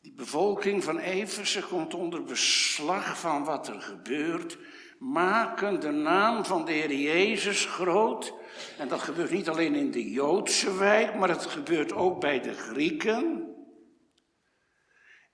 Die 0.00 0.14
bevolking 0.14 0.84
van 0.84 0.98
Eversen 0.98 1.66
komt 1.66 1.94
onder 1.94 2.24
beslag 2.24 3.20
van 3.20 3.44
wat 3.44 3.68
er 3.68 3.80
gebeurt, 3.80 4.58
maken 4.98 5.80
de 5.80 5.90
naam 5.90 6.44
van 6.44 6.64
de 6.64 6.72
Heer 6.72 6.94
Jezus 6.94 7.64
groot. 7.64 8.34
En 8.78 8.88
dat 8.88 9.00
gebeurt 9.00 9.30
niet 9.30 9.48
alleen 9.48 9.74
in 9.74 9.90
de 9.90 10.10
Joodse 10.10 10.76
wijk, 10.76 11.14
maar 11.14 11.28
het 11.28 11.46
gebeurt 11.46 11.92
ook 11.92 12.20
bij 12.20 12.40
de 12.40 12.54
Grieken. 12.54 13.54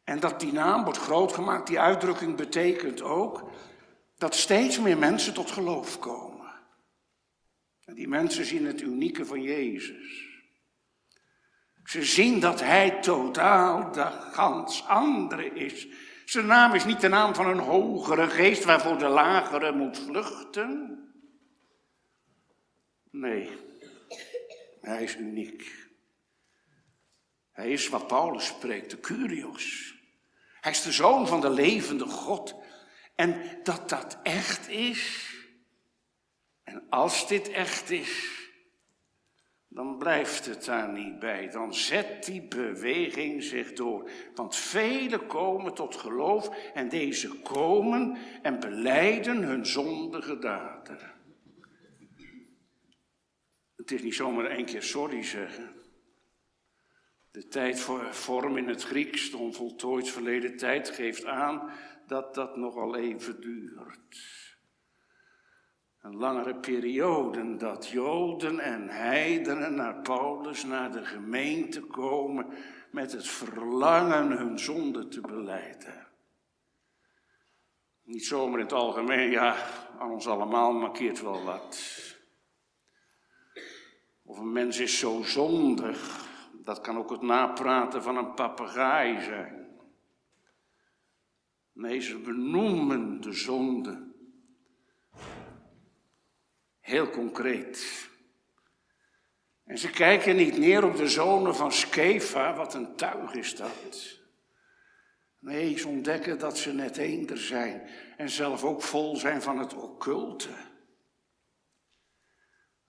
En 0.05 0.21
dat 0.21 0.41
die 0.41 0.53
naam 0.53 0.85
wordt 0.85 0.99
groot 0.99 1.33
gemaakt, 1.33 1.67
die 1.67 1.81
uitdrukking 1.81 2.37
betekent 2.37 3.03
ook 3.03 3.51
dat 4.17 4.35
steeds 4.35 4.79
meer 4.81 4.99
mensen 4.99 5.35
tot 5.35 5.51
geloof 5.51 5.99
komen. 5.99 6.53
En 7.85 7.95
die 7.95 8.09
mensen 8.09 8.45
zien 8.45 8.67
het 8.67 8.81
unieke 8.81 9.27
van 9.27 9.43
Jezus. 9.43 10.31
Ze 11.85 12.05
zien 12.05 12.41
dat 12.41 12.61
Hij 12.61 12.91
totaal 13.01 13.93
de 13.93 14.05
gans 14.33 14.87
andere 14.87 15.55
is. 15.55 15.87
Zijn 16.25 16.47
naam 16.47 16.75
is 16.75 16.85
niet 16.85 17.01
de 17.01 17.09
naam 17.09 17.35
van 17.35 17.47
een 17.47 17.59
hogere 17.59 18.29
geest 18.29 18.65
waarvoor 18.65 18.99
de 18.99 19.09
lagere 19.09 19.73
moet 19.73 19.99
vluchten. 19.99 21.02
Nee, 23.13 23.51
Hij 24.81 25.03
is 25.03 25.17
uniek. 25.17 25.91
Hij 27.51 27.71
is 27.71 27.89
wat 27.89 28.07
Paulus 28.07 28.47
spreekt, 28.47 28.91
de 28.91 29.01
Curios. 29.01 29.95
Hij 30.61 30.73
is 30.73 30.83
de 30.83 30.93
zoon 30.93 31.27
van 31.27 31.41
de 31.41 31.51
levende 31.51 32.07
God. 32.07 32.55
En 33.15 33.61
dat 33.63 33.89
dat 33.89 34.19
echt 34.23 34.69
is, 34.69 35.35
en 36.65 36.87
als 36.89 37.29
dit 37.29 37.49
echt 37.49 37.91
is, 37.91 38.41
dan 39.69 39.99
blijft 39.99 40.47
het 40.47 40.65
daar 40.65 40.89
niet 40.89 41.19
bij. 41.19 41.49
Dan 41.49 41.75
zet 41.75 42.25
die 42.25 42.43
beweging 42.43 43.43
zich 43.43 43.73
door. 43.73 44.11
Want 44.35 44.57
velen 44.57 45.27
komen 45.27 45.75
tot 45.75 45.97
geloof 45.97 46.49
en 46.75 46.89
deze 46.89 47.41
komen 47.41 48.19
en 48.43 48.61
beleiden 48.61 49.43
hun 49.43 49.67
zondige 49.67 50.39
daden. 50.39 51.12
Het 53.83 53.91
is 53.91 54.03
niet 54.03 54.15
zomaar 54.15 54.45
één 54.45 54.65
keer 54.65 54.83
sorry 54.83 55.23
zeggen. 55.23 55.71
De 57.31 57.49
tijd 57.49 57.81
voor 57.81 58.15
vorm 58.15 58.57
in 58.57 58.69
het 58.69 58.83
Grieks, 58.83 59.31
de 59.31 59.37
onvoltooid 59.37 60.09
verleden 60.09 60.57
tijd, 60.57 60.89
geeft 60.89 61.25
aan 61.25 61.71
dat 62.07 62.35
dat 62.35 62.57
nogal 62.57 62.97
even 62.97 63.41
duurt. 63.41 64.17
Een 66.01 66.17
langere 66.17 66.55
periode 66.55 67.57
dat 67.57 67.89
Joden 67.89 68.59
en 68.59 68.89
heidenen 68.89 69.75
naar 69.75 70.01
Paulus, 70.03 70.65
naar 70.65 70.93
de 70.93 71.05
gemeente 71.05 71.81
komen 71.81 72.47
met 72.91 73.13
het 73.13 73.27
verlangen 73.27 74.31
hun 74.31 74.59
zonde 74.59 75.09
te 75.09 75.21
beleiden. 75.21 76.07
Niet 78.03 78.25
zomaar 78.25 78.59
in 78.59 78.65
het 78.65 78.75
algemeen, 78.75 79.31
ja, 79.31 79.57
aan 79.99 80.11
ons 80.11 80.27
allemaal 80.27 80.73
markeert 80.73 81.21
wel 81.23 81.45
wat. 81.45 82.12
Of 84.33 84.39
een 84.39 84.53
mens 84.53 84.79
is 84.79 84.99
zo 84.99 85.23
zondig, 85.23 86.29
dat 86.53 86.81
kan 86.81 86.97
ook 86.97 87.11
het 87.11 87.23
napraten 87.23 88.03
van 88.03 88.17
een 88.17 88.35
papegaai 88.35 89.21
zijn. 89.21 89.69
Nee, 91.73 92.01
ze 92.01 92.19
benoemen 92.19 93.21
de 93.21 93.33
zonde. 93.33 94.13
Heel 96.81 97.11
concreet. 97.11 98.09
En 99.65 99.79
ze 99.79 99.91
kijken 99.91 100.37
niet 100.37 100.59
neer 100.59 100.85
op 100.85 100.97
de 100.97 101.09
zonen 101.09 101.57
van 101.57 101.73
Skefa, 101.73 102.55
wat 102.55 102.75
een 102.75 102.97
tuig 102.97 103.35
is 103.35 103.57
dat. 103.57 104.19
Nee, 105.39 105.79
ze 105.79 105.89
ontdekken 105.89 106.39
dat 106.39 106.59
ze 106.59 106.73
net 106.73 106.97
eender 106.97 107.39
zijn 107.39 107.89
en 108.17 108.31
zelf 108.31 108.65
ook 108.65 108.83
vol 108.83 109.17
zijn 109.17 109.43
van 109.43 109.59
het 109.59 109.75
occulte. 109.75 110.72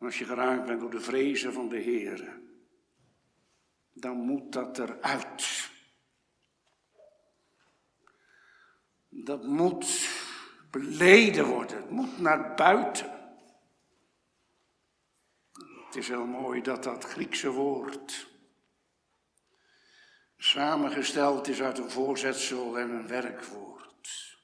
Als 0.04 0.18
je 0.18 0.26
geraakt 0.26 0.66
bent 0.66 0.80
door 0.80 0.90
de 0.90 1.02
vrezen 1.02 1.54
van 1.54 1.70
de 1.70 1.78
Heer, 1.78 2.40
dan 3.94 4.18
moet 4.18 4.52
dat 4.52 4.80
eruit. 4.80 5.72
Dat 9.10 9.44
moet 9.44 10.10
beleden 10.72 11.46
worden, 11.46 11.78
het 11.78 11.90
moet 11.90 12.20
naar 12.20 12.54
buiten. 12.54 13.12
Het 15.86 15.96
is 15.96 16.08
heel 16.08 16.26
mooi 16.26 16.62
dat 16.62 16.84
dat 16.84 17.04
Griekse 17.04 17.50
woord 17.50 18.32
samengesteld 20.38 21.48
is 21.48 21.62
uit 21.62 21.78
een 21.78 21.92
voorzetsel 21.92 22.80
en 22.80 22.90
een 22.90 23.08
werkwoord. 23.08 24.38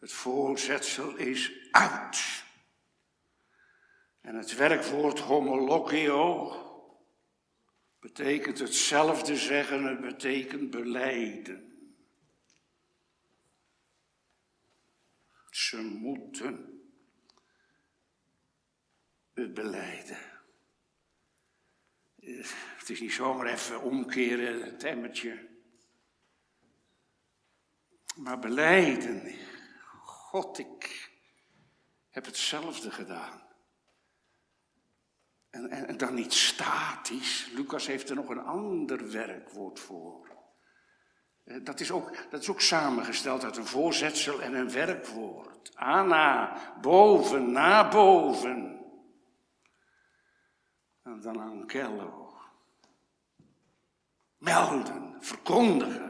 Het 0.00 0.12
voorzetsel 0.12 1.16
is 1.16 1.52
uit. 1.70 2.48
En 4.20 4.34
het 4.34 4.54
werkwoord 4.54 5.18
homologio 5.18 6.54
betekent 8.00 8.58
hetzelfde 8.58 9.36
zeggen, 9.36 9.84
het 9.84 10.00
betekent 10.00 10.70
beleiden. 10.70 11.70
Ze 15.50 15.76
moeten 15.82 16.82
het 19.32 19.54
beleiden. 19.54 20.18
Het 22.76 22.88
is 22.88 23.00
niet 23.00 23.12
zomaar 23.12 23.46
even 23.46 23.82
omkeren, 23.82 24.62
het 24.62 24.84
emmertje. 24.84 25.48
Maar 28.16 28.38
beleiden. 28.38 29.38
God, 30.04 30.58
ik 30.58 31.10
heb 32.08 32.24
hetzelfde 32.24 32.90
gedaan. 32.90 33.39
En, 35.50 35.96
dan 35.96 36.14
niet 36.14 36.32
statisch. 36.32 37.50
Lucas 37.54 37.86
heeft 37.86 38.08
er 38.08 38.14
nog 38.14 38.28
een 38.28 38.44
ander 38.44 39.10
werkwoord 39.10 39.80
voor. 39.80 40.28
Eh, 41.44 41.56
dat 41.62 41.80
is, 41.80 41.90
ook, 41.90 42.30
dat 42.30 42.40
is 42.40 42.48
ook 42.48 42.60
samengesteld 42.60 43.44
uit 43.44 43.56
een 43.56 43.66
voorzetsel 43.66 44.42
en 44.42 44.54
een 44.54 44.70
werkwoord. 44.70 45.76
Ana, 45.76 46.56
boven, 46.80 47.52
na 47.52 47.88
boven. 47.88 48.78
En 51.02 51.20
dan 51.20 51.40
ankello. 51.40 52.38
Melden, 54.38 55.16
verkondigen. 55.20 56.08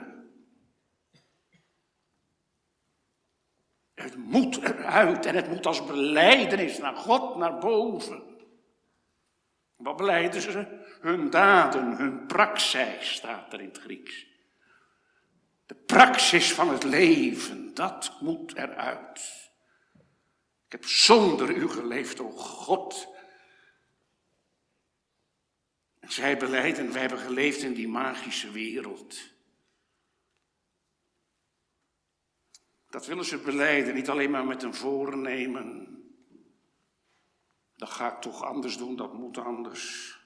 Het 3.94 4.16
moet 4.16 4.56
eruit 4.56 5.26
en 5.26 5.34
het 5.34 5.48
moet 5.48 5.66
als 5.66 5.86
beleidenis 5.86 6.78
naar 6.78 6.96
God 6.96 7.36
naar 7.36 7.58
boven. 7.58 8.29
Wat 9.80 9.96
beleiden 9.96 10.42
ze? 10.42 10.78
Hun 11.00 11.30
daden, 11.30 11.96
hun 11.96 12.26
praxis 12.26 13.14
staat 13.14 13.52
er 13.52 13.60
in 13.60 13.68
het 13.68 13.78
Grieks. 13.78 14.26
De 15.66 15.74
praxis 15.74 16.52
van 16.52 16.68
het 16.68 16.84
leven, 16.84 17.74
dat 17.74 18.16
moet 18.20 18.56
eruit. 18.56 19.50
Ik 20.66 20.72
heb 20.72 20.84
zonder 20.84 21.50
u 21.50 21.68
geleefd, 21.68 22.20
o 22.20 22.30
God. 22.30 23.08
Zij 26.00 26.36
beleiden, 26.36 26.92
wij 26.92 27.00
hebben 27.00 27.18
geleefd 27.18 27.62
in 27.62 27.74
die 27.74 27.88
magische 27.88 28.50
wereld. 28.50 29.18
Dat 32.90 33.06
willen 33.06 33.24
ze 33.24 33.38
beleiden, 33.38 33.94
niet 33.94 34.08
alleen 34.08 34.30
maar 34.30 34.46
met 34.46 34.62
een 34.62 34.74
voornemen. 34.74 35.99
Dat 37.80 37.90
ga 37.90 38.12
ik 38.14 38.20
toch 38.20 38.42
anders 38.44 38.76
doen, 38.76 38.96
dat 38.96 39.12
moet 39.12 39.38
anders. 39.38 40.18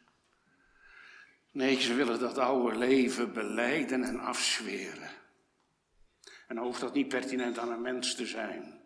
Nee, 1.50 1.80
ze 1.80 1.94
willen 1.94 2.18
dat 2.18 2.38
oude 2.38 2.76
leven 2.76 3.32
beleiden 3.32 4.04
en 4.04 4.18
afzweren. 4.18 5.10
En 6.46 6.54
dan 6.54 6.64
hoeft 6.64 6.80
dat 6.80 6.94
niet 6.94 7.08
pertinent 7.08 7.58
aan 7.58 7.70
een 7.70 7.80
mens 7.80 8.14
te 8.14 8.26
zijn. 8.26 8.80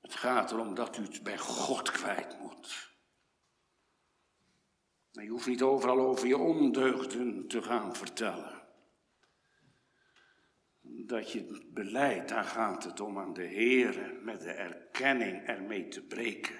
Het 0.00 0.14
gaat 0.14 0.50
erom 0.50 0.74
dat 0.74 0.96
u 0.96 1.02
het 1.02 1.22
bij 1.22 1.38
God 1.38 1.90
kwijt 1.90 2.38
moet. 2.38 2.90
Je 5.10 5.28
hoeft 5.28 5.46
niet 5.46 5.62
overal 5.62 6.00
over 6.00 6.26
je 6.26 6.38
ondeugden 6.38 7.46
te 7.46 7.62
gaan 7.62 7.96
vertellen. 7.96 8.57
Dat 11.08 11.32
je 11.32 11.68
beleid, 11.72 12.28
daar 12.28 12.44
gaat 12.44 12.84
het 12.84 13.00
om 13.00 13.18
aan 13.18 13.32
de 13.32 13.42
Heer 13.42 14.14
met 14.22 14.40
de 14.40 14.50
erkenning 14.50 15.46
ermee 15.46 15.88
te 15.88 16.02
breken. 16.02 16.58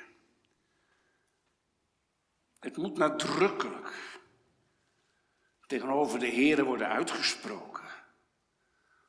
Het 2.58 2.76
moet 2.76 2.96
nadrukkelijk 2.96 4.18
tegenover 5.66 6.18
de 6.18 6.26
Heer 6.26 6.64
worden 6.64 6.88
uitgesproken. 6.88 7.84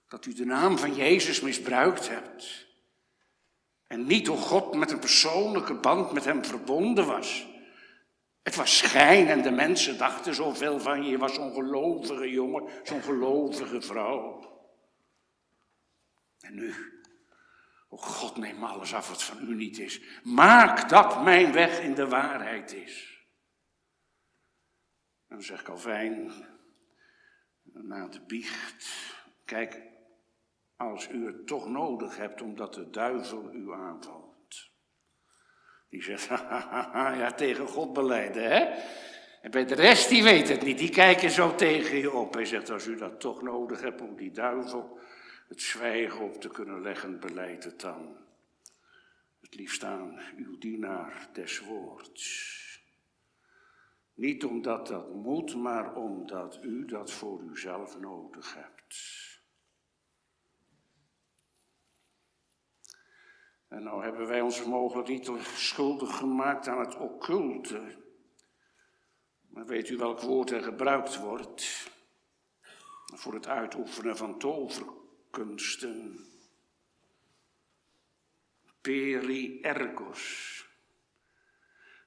Dat 0.08 0.26
u 0.26 0.34
de 0.34 0.46
naam 0.46 0.78
van 0.78 0.96
Jezus 0.96 1.42
misbruikt 1.42 2.10
hebt. 2.10 2.68
En 3.88 4.06
niet 4.06 4.26
door 4.26 4.38
God 4.38 4.76
met 4.76 4.92
een 4.92 5.00
persoonlijke 5.00 5.74
band 5.74 6.12
met 6.12 6.26
hem 6.26 6.46
verbonden 6.46 7.06
was. 7.06 7.48
Het 8.44 8.56
was 8.56 8.78
schijn 8.78 9.28
en 9.28 9.42
de 9.42 9.52
mensen 9.52 9.98
dachten 9.98 10.36
zoveel 10.36 10.80
van 10.80 11.04
je. 11.04 11.10
Je 11.10 11.18
was 11.18 11.34
zo'n 11.34 11.54
gelovige 11.54 12.30
jongen, 12.30 12.64
zo'n 12.84 13.02
gelovige 13.02 13.82
vrouw. 13.82 14.58
En 16.50 16.56
nu, 16.56 16.74
oh 17.88 18.02
God, 18.02 18.38
neem 18.38 18.64
alles 18.64 18.94
af 18.94 19.10
wat 19.10 19.24
van 19.24 19.50
u 19.50 19.56
niet 19.56 19.80
is. 19.80 20.02
Maak 20.24 20.90
dat 20.90 21.24
mijn 21.24 21.52
weg 21.52 21.80
in 21.80 21.94
de 21.94 22.08
waarheid 22.08 22.74
is. 22.74 23.24
Dan 25.28 25.42
zegt 25.42 25.64
Calvijn 25.64 26.32
na 27.64 28.08
de 28.08 28.22
biecht, 28.22 29.14
kijk, 29.46 29.82
als 30.76 31.10
u 31.10 31.26
het 31.26 31.48
toch 31.48 31.68
nodig 31.68 32.18
hebt 32.18 32.42
omdat 32.42 32.74
de 32.74 32.90
duivel 32.90 33.54
u 33.54 33.74
aanvalt. 33.74 34.70
Die 35.90 36.04
zegt, 36.04 36.28
ja, 37.22 37.32
tegen 37.32 37.68
God 37.68 37.94
beleiden, 37.94 38.44
hè? 38.44 38.82
En 39.42 39.52
bij 39.52 39.66
de 39.66 39.76
rest, 39.76 40.10
die 40.10 40.24
weet 40.24 40.50
het 40.50 40.62
niet, 40.62 40.78
die 40.78 40.90
kijken 40.90 41.30
zo 41.30 41.56
tegen 41.56 41.98
je 41.98 42.12
op. 42.12 42.34
Hij 42.34 42.46
zegt, 42.46 42.70
als 42.70 42.86
u 42.86 42.96
dat 42.96 43.20
toch 43.20 43.42
nodig 43.42 43.82
hebt 43.82 44.02
om 44.02 44.16
die 44.16 44.32
duivel 44.32 45.00
het 45.50 45.62
zwijgen 45.62 46.20
op 46.20 46.42
te 46.42 46.48
kunnen 46.48 46.82
leggen, 46.82 47.20
beleid 47.20 47.64
het 47.64 47.80
dan. 47.80 48.18
Het 49.40 49.56
liefst 49.56 49.84
aan 49.84 50.20
uw 50.38 50.58
dienaar 50.58 51.30
des 51.34 51.60
woords. 51.60 52.58
Niet 54.14 54.46
omdat 54.46 54.88
dat 54.88 55.14
moet, 55.14 55.56
maar 55.56 55.96
omdat 55.96 56.60
u 56.64 56.86
dat 56.86 57.12
voor 57.12 57.42
uzelf 57.42 58.00
nodig 58.00 58.54
hebt. 58.54 59.18
En 63.68 63.84
nou 63.84 64.04
hebben 64.04 64.28
wij 64.28 64.42
ons 64.42 64.64
mogelijk 64.64 65.08
niet 65.08 65.32
schuldig 65.42 66.18
gemaakt 66.18 66.68
aan 66.68 66.80
het 66.80 66.96
occulte. 66.96 67.98
Maar 69.48 69.66
weet 69.66 69.90
u 69.90 69.98
welk 69.98 70.20
woord 70.20 70.52
er 70.52 70.64
gebruikt 70.64 71.18
wordt 71.18 71.92
voor 73.06 73.34
het 73.34 73.48
uitoefenen 73.48 74.18
van 74.18 74.40
toverkunsten? 75.30 76.26
Peri 78.82 79.62
ergos. 79.62 80.68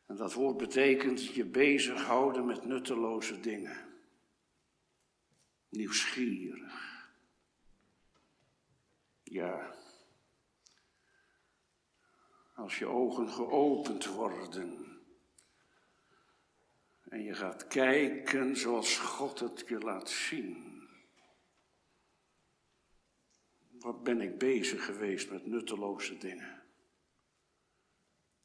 En 0.07 0.17
dat 0.17 0.33
woord 0.33 0.57
betekent 0.57 1.25
je 1.25 1.45
bezighouden 1.45 2.47
met 2.47 2.65
nutteloze 2.65 3.41
dingen. 3.41 3.77
Nieuwsgierig. 5.69 7.11
Ja. 9.23 9.75
Als 12.55 12.79
je 12.79 12.87
ogen 12.87 13.29
geopend 13.29 14.07
worden 14.07 15.01
en 17.09 17.23
je 17.23 17.35
gaat 17.35 17.67
kijken 17.67 18.57
zoals 18.57 18.99
God 18.99 19.41
het 19.41 19.65
je 19.69 19.79
laat 19.79 20.11
zien. 20.11 20.72
Wat 23.83 24.03
ben 24.03 24.21
ik 24.21 24.39
bezig 24.39 24.85
geweest 24.85 25.31
met 25.31 25.47
nutteloze 25.47 26.19
dingen? 26.19 26.63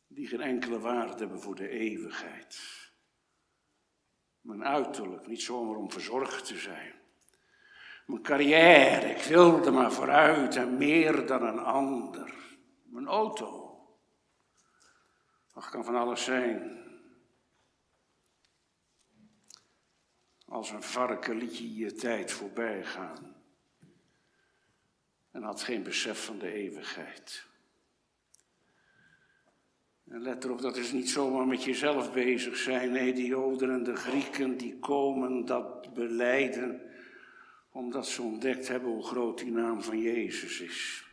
die 0.08 0.28
geen 0.28 0.41
enkele 0.41 0.80
waarde 0.80 1.17
hebben 1.17 1.41
voor 1.41 1.56
de 1.56 1.69
eeuwigheid. 1.69 2.60
Mijn 4.41 4.63
uiterlijk, 4.63 5.28
niet 5.28 5.41
zomaar 5.41 5.76
om 5.76 5.91
verzorgd 5.91 6.45
te 6.45 6.58
zijn. 6.58 6.93
Mijn 8.06 8.21
carrière, 8.21 9.10
ik 9.10 9.21
wilde 9.21 9.71
maar 9.71 9.91
vooruit 9.91 10.56
en 10.56 10.78
meer 10.78 11.26
dan 11.26 11.43
een 11.43 11.60
ander. 11.60 12.34
Mijn 12.84 13.08
auto. 13.08 13.63
Dat 15.54 15.69
kan 15.69 15.86
van 15.86 15.95
alles 15.95 16.23
zijn. 16.23 16.86
Als 20.45 20.69
een 20.69 20.84
varken 20.84 21.38
liet 21.38 21.58
je 21.58 21.76
je 21.76 21.93
tijd 21.93 22.32
voorbij 22.32 22.84
gaan. 22.84 23.37
En 25.38 25.43
had 25.43 25.62
geen 25.62 25.84
besef 25.84 26.26
van 26.26 26.38
de 26.38 26.52
eeuwigheid. 26.52 27.45
En 30.10 30.21
let 30.21 30.43
erop, 30.43 30.62
dat 30.62 30.78
is 30.78 30.91
niet 30.91 31.10
zomaar 31.10 31.47
met 31.47 31.63
jezelf 31.63 32.13
bezig 32.13 32.58
zijn. 32.58 32.91
Nee, 32.91 33.13
de 33.13 33.26
Joden 33.26 33.71
en 33.71 33.84
de 33.84 33.95
Grieken 33.95 34.58
die 34.58 34.80
komen 34.80 35.45
dat 35.45 35.93
beleiden 35.93 36.82
omdat 37.71 38.08
ze 38.08 38.21
ontdekt 38.21 38.67
hebben 38.67 38.91
hoe 38.91 39.04
groot 39.04 39.39
die 39.39 39.52
naam 39.52 39.82
van 39.82 40.02
Jezus 40.02 40.60
is. 40.60 41.06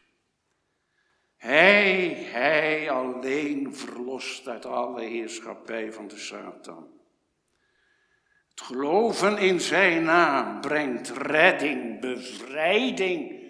Hij, 1.37 2.09
hij 2.15 2.91
alleen 2.91 3.75
verlost 3.75 4.49
uit 4.49 4.67
alle 4.67 5.03
heerschappij 5.03 5.93
van 5.93 6.09
de 6.09 6.19
Satan. 6.19 6.89
Het 8.51 8.61
geloven 8.61 9.39
in 9.39 9.61
zijn 9.61 10.05
naam 10.05 10.61
brengt 10.61 11.09
redding, 11.09 12.01
bevrijding 12.01 13.44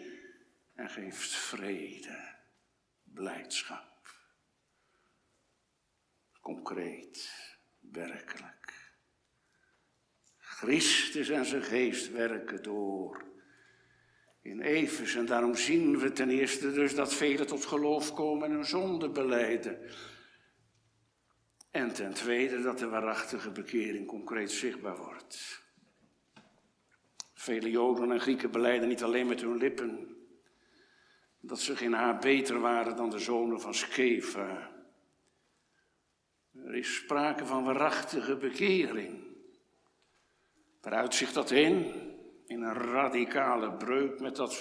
en 0.75 0.91
geeft 0.91 1.31
vrede, 1.31 2.35
blijdschap 3.03 3.95
concreet, 6.45 7.31
werkelijk. 7.81 8.93
Christus 10.39 11.29
en 11.29 11.45
zijn 11.45 11.63
geest 11.63 12.11
werken 12.11 12.63
door 12.63 13.25
in 14.43 14.61
Efes. 14.61 15.15
En 15.15 15.27
daarom 15.27 15.55
zien 15.55 15.99
we 15.99 16.13
ten 16.13 16.31
eerste 16.31 16.73
dus 16.73 16.95
dat 16.95 17.15
velen 17.15 17.47
tot 17.47 17.65
geloof 17.65 18.15
komen 18.15 18.49
en 18.49 18.55
hun 18.55 18.65
zonde 18.65 19.11
beleiden. 19.11 19.79
En 21.71 21.95
ten 21.95 22.15
tweede 22.15 22.63
dat 22.63 22.79
de 22.79 22.89
waarachtige 22.89 23.51
bekering 23.51 24.07
concreet 24.07 24.51
zichtbaar 24.51 24.97
wordt. 24.97 25.63
Vele 27.35 27.71
Joden 27.71 28.13
en 28.13 28.21
Grieken 28.21 28.51
beleiden 28.51 28.89
niet 28.89 29.03
alleen 29.03 29.27
met 29.27 29.41
hun 29.41 29.57
lippen 29.57 30.14
dat 31.47 31.61
ze 31.61 31.77
geen 31.77 31.93
haar 31.93 32.19
beter 32.19 32.61
waren 32.61 32.97
dan 32.97 33.11
de 33.11 33.19
zonen 33.19 33.61
van 33.61 33.75
Skeva 33.75 34.73
er 36.63 36.75
is 36.75 36.95
sprake 36.95 37.47
van 37.47 37.65
waarachtige 37.65 38.37
bekering. 38.37 39.23
Waaruit 40.81 41.15
zich 41.15 41.33
dat 41.33 41.51
in? 41.51 41.93
In 42.47 42.63
een 42.63 42.75
radicale 42.75 43.73
breuk 43.73 44.21
met 44.21 44.37
dat 44.37 44.57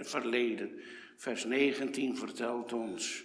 verleden. 0.00 0.80
Vers 1.16 1.44
19 1.44 2.16
vertelt 2.16 2.72
ons. 2.72 3.24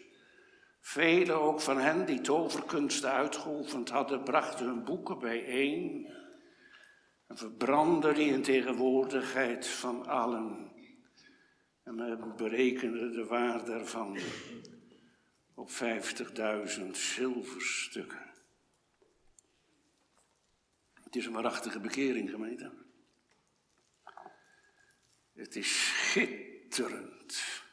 Velen 0.79 1.41
ook 1.41 1.61
van 1.61 1.77
hen 1.77 2.05
die 2.05 2.21
toverkunsten 2.21 3.11
uitgeoefend 3.11 3.89
hadden, 3.89 4.23
brachten 4.23 4.65
hun 4.65 4.83
boeken 4.83 5.19
bijeen 5.19 6.09
en 7.27 7.37
verbrandden 7.37 8.15
die 8.15 8.31
in 8.31 8.41
tegenwoordigheid 8.41 9.67
van 9.67 10.07
allen. 10.07 10.70
En 11.91 11.97
men 11.97 12.35
berekende 12.35 13.09
de 13.09 13.25
waarde 13.25 13.71
ervan 13.71 14.17
op 15.53 15.69
50.000 15.69 16.89
zilverstukken. 16.91 18.31
Het 21.03 21.15
is 21.15 21.25
een 21.25 21.33
waarachtige 21.33 21.79
bekering, 21.79 22.29
gemeente. 22.29 22.71
Het 25.33 25.55
is 25.55 25.87
schitterend 25.87 27.63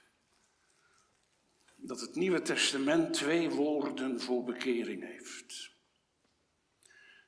dat 1.76 2.00
het 2.00 2.14
Nieuwe 2.14 2.42
Testament 2.42 3.14
twee 3.14 3.50
woorden 3.50 4.20
voor 4.20 4.44
bekering 4.44 5.02
heeft. 5.04 5.70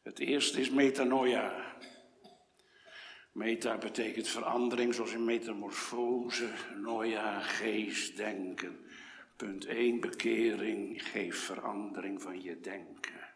Het 0.02 0.18
eerste 0.18 0.60
is 0.60 0.70
metanoia. 0.70 1.69
Meta 3.40 3.78
betekent 3.78 4.28
verandering, 4.28 4.94
zoals 4.94 5.12
in 5.12 5.24
metamorfose, 5.24 6.48
noia, 6.76 7.40
geest, 7.40 8.16
denken. 8.16 8.86
Punt 9.36 9.64
1, 9.64 10.00
bekering 10.00 11.02
geeft 11.08 11.38
verandering 11.38 12.22
van 12.22 12.42
je 12.42 12.60
denken. 12.60 13.34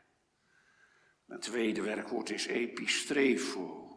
Mijn 1.25 1.41
tweede 1.41 1.83
werkwoord 1.83 2.31
is 2.31 2.47
epistrefo. 2.47 3.97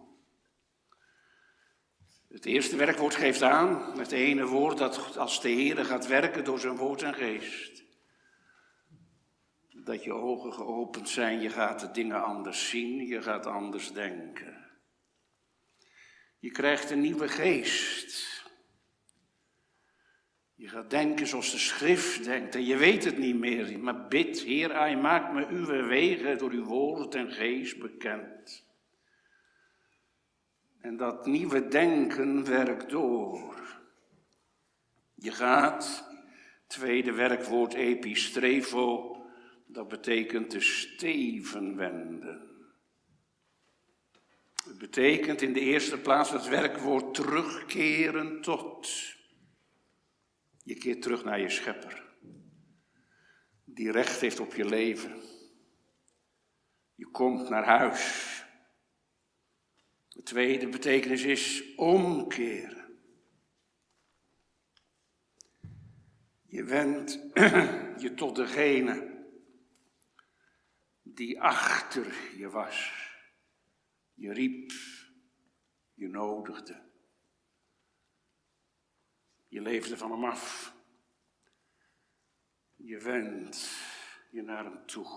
Het 2.27 2.45
eerste 2.45 2.75
werkwoord 2.75 3.15
geeft 3.15 3.41
aan, 3.41 3.99
het 3.99 4.11
ene 4.11 4.45
woord 4.45 4.77
dat 4.77 5.17
als 5.17 5.41
de 5.41 5.49
Heer 5.49 5.85
gaat 5.85 6.07
werken 6.07 6.43
door 6.43 6.59
zijn 6.59 6.75
woord 6.75 7.01
en 7.01 7.13
geest. 7.13 7.83
Dat 9.69 10.03
je 10.03 10.13
ogen 10.13 10.53
geopend 10.53 11.09
zijn, 11.09 11.41
je 11.41 11.49
gaat 11.49 11.79
de 11.79 11.91
dingen 11.91 12.23
anders 12.23 12.69
zien, 12.69 13.07
je 13.07 13.21
gaat 13.21 13.45
anders 13.45 13.91
denken. 13.93 14.66
Je 16.47 16.53
krijgt 16.53 16.89
een 16.89 17.01
nieuwe 17.01 17.27
geest. 17.27 18.43
Je 20.55 20.67
gaat 20.67 20.89
denken 20.89 21.27
zoals 21.27 21.51
de 21.51 21.57
schrift 21.57 22.23
denkt 22.23 22.55
en 22.55 22.65
je 22.65 22.77
weet 22.77 23.03
het 23.03 23.17
niet 23.17 23.35
meer. 23.35 23.79
Maar 23.79 24.07
bid, 24.07 24.39
Heer, 24.39 24.75
hij 24.79 24.97
maakt 24.97 25.33
me 25.33 25.47
uw 25.47 25.87
wegen 25.87 26.37
door 26.37 26.51
uw 26.51 26.63
woord 26.63 27.15
en 27.15 27.31
geest 27.31 27.79
bekend. 27.79 28.65
En 30.81 30.97
dat 30.97 31.25
nieuwe 31.25 31.67
denken 31.67 32.45
werkt 32.45 32.89
door. 32.89 33.79
Je 35.13 35.31
gaat, 35.31 36.09
tweede 36.67 37.11
werkwoord 37.11 37.73
epistrevo, 37.73 39.15
dat 39.65 39.87
betekent 39.87 40.51
de 40.51 40.61
steven 40.61 41.75
wenden. 41.75 42.46
Het 44.67 44.77
betekent 44.77 45.41
in 45.41 45.53
de 45.53 45.59
eerste 45.59 45.97
plaats 45.97 46.29
het 46.29 46.47
werkwoord 46.47 47.13
terugkeren 47.13 48.41
tot. 48.41 48.89
Je 50.63 50.75
keert 50.75 51.01
terug 51.01 51.23
naar 51.23 51.39
je 51.39 51.49
schepper, 51.49 52.03
die 53.65 53.91
recht 53.91 54.21
heeft 54.21 54.39
op 54.39 54.53
je 54.53 54.65
leven. 54.65 55.21
Je 56.95 57.07
komt 57.11 57.49
naar 57.49 57.65
huis. 57.65 58.25
De 60.09 60.23
tweede 60.23 60.67
betekenis 60.67 61.23
is 61.23 61.75
omkeren. 61.75 62.99
Je 66.45 66.63
wendt 66.63 67.19
je 68.03 68.13
tot 68.15 68.35
degene 68.35 69.25
die 71.03 71.41
achter 71.41 72.13
je 72.37 72.49
was. 72.49 73.06
Je 74.17 74.33
riep, 74.33 74.71
je 75.93 76.07
nodigde. 76.07 76.81
Je 79.47 79.61
leefde 79.61 79.97
van 79.97 80.11
hem 80.11 80.25
af. 80.25 80.75
Je 82.75 82.99
wendt 82.99 83.85
je 84.31 84.41
naar 84.41 84.63
hem 84.63 84.85
toe. 84.85 85.07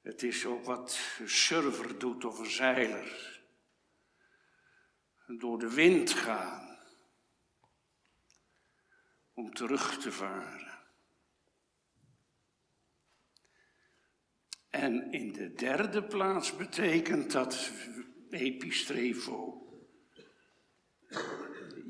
Het 0.00 0.22
is 0.22 0.46
ook 0.46 0.64
wat 0.64 1.16
een 1.18 1.28
surfer 1.28 1.98
doet 1.98 2.24
of 2.24 2.38
een 2.38 2.50
zeiler. 2.50 3.42
Door 5.26 5.58
de 5.58 5.74
wind 5.74 6.10
gaan. 6.10 6.78
Om 9.32 9.54
terug 9.54 9.98
te 9.98 10.12
varen. 10.12 10.73
En 14.74 15.12
in 15.12 15.32
de 15.32 15.52
derde 15.52 16.04
plaats 16.04 16.56
betekent 16.56 17.32
dat 17.32 17.70
epistrevo. 18.30 19.62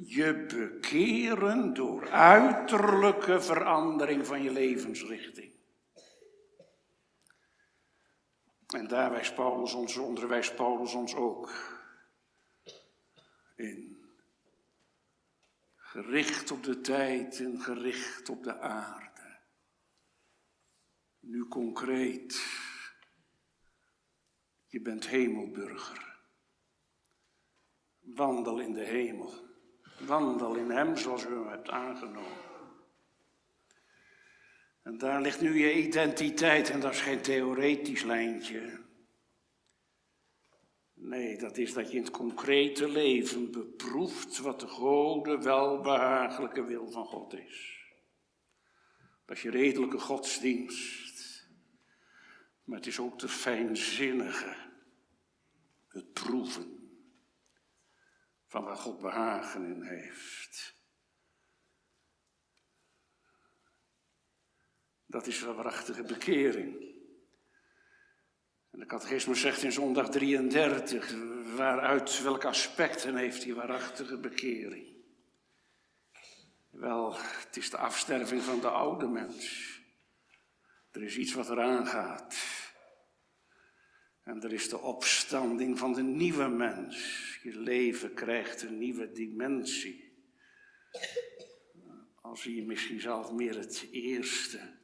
Je 0.03 0.45
bekeren 0.49 1.75
door 1.75 2.11
uiterlijke 2.11 3.41
verandering 3.41 4.27
van 4.27 4.43
je 4.43 4.51
levensrichting. 4.51 5.53
En 8.67 8.89
daar 8.89 9.11
wijst 9.11 9.35
Paulus 9.35 9.73
ons, 9.75 9.97
onderwijst 9.97 10.57
Paulus 10.57 10.95
ons 10.95 11.15
ook 11.15 11.53
in. 13.57 14.05
Gericht 15.77 16.51
op 16.51 16.63
de 16.63 16.81
tijd 16.81 17.41
en 17.41 17.61
gericht 17.61 18.29
op 18.29 18.43
de 18.43 18.59
aarde. 18.59 19.41
Nu 21.21 21.49
concreet. 21.49 22.63
Je 24.75 24.81
bent 24.81 25.09
hemelburger. 25.09 26.17
Wandel 28.01 28.61
in 28.61 28.73
de 28.73 28.85
hemel. 28.85 29.35
Wandel 29.99 30.55
in 30.55 30.71
Hem 30.71 30.97
zoals 30.97 31.25
u 31.25 31.29
hem 31.29 31.47
hebt 31.47 31.71
aangenomen. 31.71 32.39
En 34.83 34.99
daar 34.99 35.21
ligt 35.21 35.41
nu 35.41 35.59
je 35.59 35.75
identiteit 35.75 36.71
en 36.71 36.81
dat 36.81 36.93
is 36.93 37.01
geen 37.01 37.21
theoretisch 37.21 38.03
lijntje. 38.03 38.81
Nee, 40.95 41.39
dat 41.39 41.57
is 41.57 41.73
dat 41.73 41.91
je 41.91 41.97
in 41.97 42.03
het 42.03 42.13
concrete 42.13 42.89
leven 42.89 43.51
beproeft 43.51 44.39
wat 44.39 44.61
de 44.61 44.69
gode 44.69 45.39
welbehagelijke 45.39 46.65
wil 46.65 46.91
van 46.91 47.05
God 47.05 47.35
is. 47.35 47.79
Dat 49.25 49.39
je 49.39 49.51
redelijke 49.51 49.99
godsdienst. 49.99 51.04
Maar 52.65 52.77
het 52.79 52.87
is 52.87 52.99
ook 52.99 53.19
de 53.19 53.29
fijnzinnige, 53.29 54.57
het 55.89 56.13
proeven 56.13 56.75
van 58.47 58.65
waar 58.65 58.77
God 58.77 59.01
behagen 59.01 59.65
in 59.65 59.83
heeft. 59.83 60.75
Dat 65.07 65.27
is 65.27 65.41
een 65.41 65.55
waarachtige 65.55 66.03
bekering. 66.03 66.93
En 68.71 68.79
de 68.79 68.87
catechismus 68.87 69.41
zegt 69.41 69.63
in 69.63 69.73
zondag 69.73 70.11
33, 70.11 71.15
waaruit, 71.57 72.23
welke 72.23 72.47
aspecten 72.47 73.17
heeft 73.17 73.43
die 73.43 73.55
waarachtige 73.55 74.19
bekering? 74.19 74.95
Wel, 76.71 77.15
het 77.17 77.57
is 77.57 77.71
de 77.71 77.77
afsterving 77.77 78.43
van 78.43 78.61
de 78.61 78.69
oude 78.69 79.07
mens. 79.07 79.74
Er 80.95 81.03
is 81.03 81.17
iets 81.17 81.33
wat 81.33 81.51
eraan 81.51 81.87
gaat. 81.87 82.37
En 84.23 84.43
er 84.43 84.53
is 84.53 84.69
de 84.69 84.79
opstanding 84.79 85.79
van 85.79 85.93
de 85.93 86.03
nieuwe 86.03 86.49
mens. 86.49 86.97
Je 87.43 87.59
leven 87.59 88.15
krijgt 88.15 88.63
een 88.63 88.79
nieuwe 88.79 89.13
dimensie. 89.13 90.13
Al 92.21 92.37
zie 92.37 92.57
je 92.57 92.67
misschien 92.67 93.01
zelf 93.01 93.33
meer 93.33 93.59
het 93.59 93.89
eerste 93.91 94.83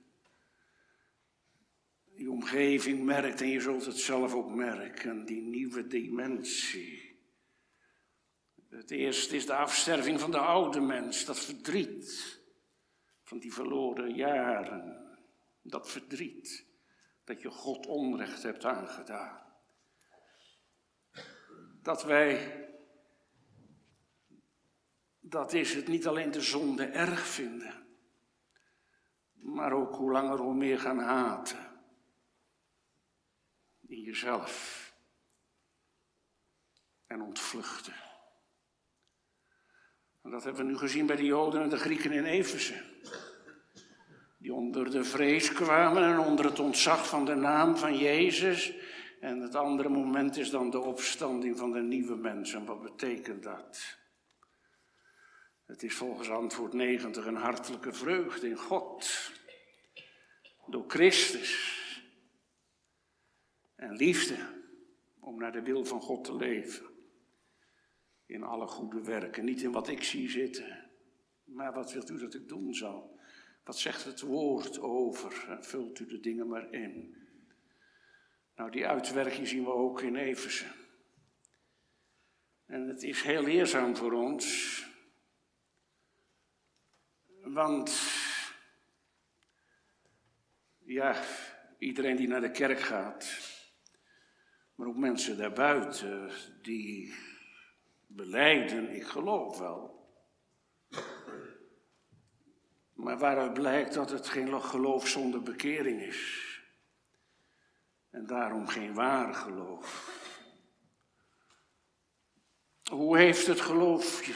die 2.21 2.31
omgeving 2.31 3.05
merkt 3.05 3.41
en 3.41 3.49
je 3.49 3.61
zult 3.61 3.85
het 3.85 3.99
zelf 3.99 4.35
ook 4.35 4.55
merken, 4.55 5.25
die 5.25 5.41
nieuwe 5.41 5.87
dimensie. 5.87 7.19
Het 8.69 8.91
eerste 8.91 9.37
is 9.37 9.47
de 9.47 9.55
afsterving 9.55 10.21
van 10.21 10.31
de 10.31 10.39
oude 10.39 10.81
mens, 10.81 11.25
dat 11.25 11.45
verdriet 11.45 12.41
van 13.23 13.39
die 13.39 13.53
verloren 13.53 14.15
jaren, 14.15 15.10
dat 15.63 15.91
verdriet 15.91 16.67
dat 17.25 17.41
je 17.41 17.51
God 17.51 17.87
onrecht 17.87 18.43
hebt 18.43 18.65
aangedaan. 18.65 19.49
Dat 21.83 22.03
wij, 22.03 22.69
dat 25.21 25.53
is 25.53 25.75
het, 25.75 25.89
niet 25.89 26.07
alleen 26.07 26.31
de 26.31 26.41
zonde 26.41 26.85
erg 26.85 27.27
vinden, 27.27 27.87
maar 29.33 29.73
ook 29.73 29.95
hoe 29.95 30.11
langer 30.11 30.39
hoe 30.39 30.55
meer 30.55 30.79
gaan 30.79 30.99
haten 30.99 31.71
in 33.81 34.01
jezelf 34.01 34.89
en 37.07 37.23
ontvluchten. 37.23 37.95
En 40.23 40.31
dat 40.31 40.45
hebben 40.45 40.65
we 40.65 40.71
nu 40.71 40.79
gezien 40.79 41.07
bij 41.07 41.17
de 41.17 41.25
Joden 41.25 41.63
en 41.63 41.69
de 41.69 41.79
Grieken 41.79 42.13
in 42.13 42.25
Efeze. 42.25 42.90
Die 44.41 44.55
onder 44.55 44.91
de 44.91 45.05
vrees 45.05 45.53
kwamen 45.53 46.03
en 46.03 46.19
onder 46.19 46.45
het 46.45 46.59
ontzag 46.59 47.09
van 47.09 47.25
de 47.25 47.35
naam 47.35 47.77
van 47.77 47.99
Jezus. 47.99 48.75
En 49.21 49.41
het 49.41 49.55
andere 49.55 49.89
moment 49.89 50.37
is 50.37 50.51
dan 50.51 50.71
de 50.71 50.81
opstanding 50.81 51.59
van 51.59 51.73
de 51.73 51.81
nieuwe 51.81 52.17
mens. 52.17 52.55
En 52.55 52.65
wat 52.65 52.83
betekent 52.83 53.43
dat? 53.43 53.99
Het 55.67 55.83
is 55.83 55.95
volgens 55.95 56.31
antwoord 56.31 56.73
90 56.73 57.27
een 57.27 57.37
hartelijke 57.37 57.93
vreugde 57.93 58.49
in 58.49 58.57
God. 58.57 59.31
Door 60.67 60.85
Christus 60.87 61.79
en 63.75 63.97
liefde 63.97 64.37
om 65.21 65.39
naar 65.39 65.53
de 65.53 65.63
wil 65.63 65.85
van 65.85 66.01
God 66.01 66.25
te 66.25 66.37
leven. 66.37 66.87
In 68.27 68.43
alle 68.43 68.67
goede 68.67 69.03
werken, 69.03 69.45
niet 69.45 69.63
in 69.63 69.73
wat 69.73 69.89
ik 69.89 70.03
zie 70.03 70.31
zitten, 70.31 70.91
maar 71.45 71.73
wat 71.73 71.93
wilt 71.93 72.11
u 72.11 72.19
dat 72.19 72.35
ik 72.35 72.49
doen 72.49 72.75
zal? 72.75 73.20
Wat 73.65 73.79
zegt 73.79 74.05
het 74.05 74.21
woord 74.21 74.81
over? 74.81 75.59
Vult 75.61 75.99
u 75.99 76.07
de 76.07 76.21
dingen 76.21 76.49
maar 76.49 76.73
in. 76.73 77.17
Nou, 78.57 78.71
die 78.71 78.87
uitwerking 78.87 79.49
zien 79.49 79.65
we 79.65 79.73
ook 79.73 80.03
in 80.03 80.17
Efeze. 80.17 80.67
En 82.67 82.89
het 82.89 83.03
is 83.03 83.23
heel 83.23 83.43
leerzaam 83.43 83.97
voor 83.97 84.13
ons, 84.13 84.85
want 87.43 88.01
ja, 90.79 91.23
iedereen 91.79 92.17
die 92.17 92.29
naar 92.29 92.41
de 92.41 92.51
kerk 92.51 92.81
gaat, 92.81 93.39
maar 94.75 94.87
ook 94.87 94.97
mensen 94.97 95.37
daarbuiten 95.37 96.31
die 96.63 97.15
beleiden, 98.07 98.95
ik 98.95 99.05
geloof 99.05 99.59
wel. 99.59 100.00
Maar 103.01 103.19
waaruit 103.19 103.53
blijkt 103.53 103.95
dat 103.95 104.11
het 104.11 104.29
geen 104.29 104.61
geloof 104.63 105.09
zonder 105.09 105.43
bekering 105.43 106.03
is. 106.03 106.49
En 108.11 108.27
daarom 108.27 108.67
geen 108.67 108.95
waar 108.95 109.35
geloof. 109.35 110.19
Hoe 112.91 113.19
heeft 113.19 113.47
het 113.47 113.61
geloof 113.61 114.25
je, 114.25 114.35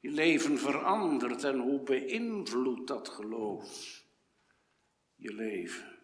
je 0.00 0.10
leven 0.10 0.58
veranderd 0.58 1.44
en 1.44 1.58
hoe 1.58 1.80
beïnvloedt 1.80 2.86
dat 2.86 3.08
geloof 3.08 4.02
je 5.14 5.34
leven? 5.34 5.98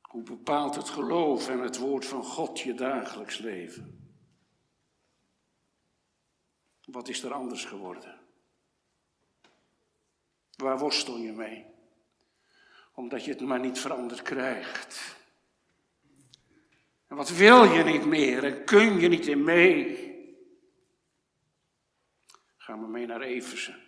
Hoe 0.00 0.22
bepaalt 0.22 0.74
het 0.74 0.88
geloof 0.88 1.48
en 1.48 1.58
het 1.58 1.78
woord 1.78 2.06
van 2.06 2.24
God 2.24 2.60
je 2.60 2.74
dagelijks 2.74 3.38
leven? 3.38 4.03
Wat 6.94 7.08
is 7.08 7.22
er 7.22 7.32
anders 7.32 7.64
geworden? 7.64 8.18
Waar 10.56 10.78
worstel 10.78 11.16
je 11.16 11.32
mee? 11.32 11.64
Omdat 12.92 13.24
je 13.24 13.30
het 13.30 13.40
maar 13.40 13.60
niet 13.60 13.78
veranderd 13.78 14.22
krijgt. 14.22 15.16
En 17.06 17.16
wat 17.16 17.30
wil 17.30 17.64
je 17.64 17.82
niet 17.82 18.04
meer 18.04 18.44
en 18.44 18.64
kun 18.64 19.00
je 19.00 19.08
niet 19.08 19.26
in 19.26 19.44
mee? 19.44 20.12
Gaan 22.56 22.80
we 22.80 22.86
mee 22.88 23.06
naar 23.06 23.20
Eversen. 23.20 23.82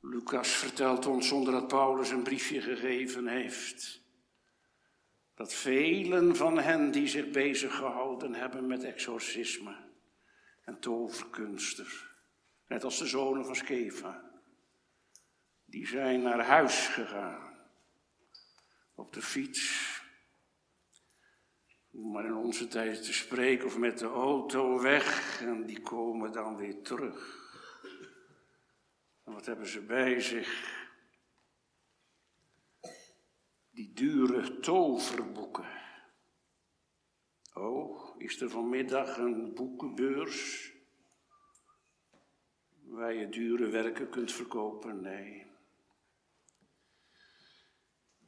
Lucas 0.00 0.48
vertelt 0.48 1.06
ons 1.06 1.28
zonder 1.28 1.52
dat 1.52 1.68
Paulus 1.68 2.10
een 2.10 2.22
briefje 2.22 2.60
gegeven 2.60 3.26
heeft. 3.26 4.00
Dat 5.34 5.54
velen 5.54 6.36
van 6.36 6.58
hen 6.58 6.90
die 6.90 7.06
zich 7.06 7.30
bezig 7.30 7.76
gehouden 7.76 8.34
hebben 8.34 8.66
met 8.66 8.84
exorcisme 8.84 9.87
en 10.68 10.80
toverkunsten, 10.80 11.86
net 12.66 12.84
als 12.84 12.98
de 12.98 13.06
zonen 13.06 13.44
van 13.44 13.56
Skeva, 13.56 14.30
die 15.64 15.86
zijn 15.86 16.22
naar 16.22 16.44
huis 16.44 16.86
gegaan 16.86 17.58
op 18.94 19.12
de 19.12 19.22
fiets 19.22 19.86
om 21.90 22.12
maar 22.12 22.24
in 22.24 22.34
onze 22.34 22.68
tijd 22.68 23.04
te 23.04 23.12
spreken, 23.12 23.66
of 23.66 23.78
met 23.78 23.98
de 23.98 24.06
auto 24.06 24.80
weg 24.80 25.40
en 25.40 25.66
die 25.66 25.80
komen 25.80 26.32
dan 26.32 26.56
weer 26.56 26.82
terug. 26.82 27.46
En 29.24 29.32
wat 29.32 29.46
hebben 29.46 29.66
ze 29.66 29.80
bij 29.80 30.20
zich? 30.20 30.86
Die 33.70 33.92
dure 33.92 34.60
toverboeken. 34.60 35.68
Oh, 37.54 38.07
is 38.18 38.40
er 38.40 38.50
vanmiddag 38.50 39.16
een 39.16 39.54
boekenbeurs 39.54 40.72
waar 42.82 43.14
je 43.14 43.28
dure 43.28 43.66
werken 43.66 44.10
kunt 44.10 44.32
verkopen? 44.32 45.00
Nee. 45.00 45.46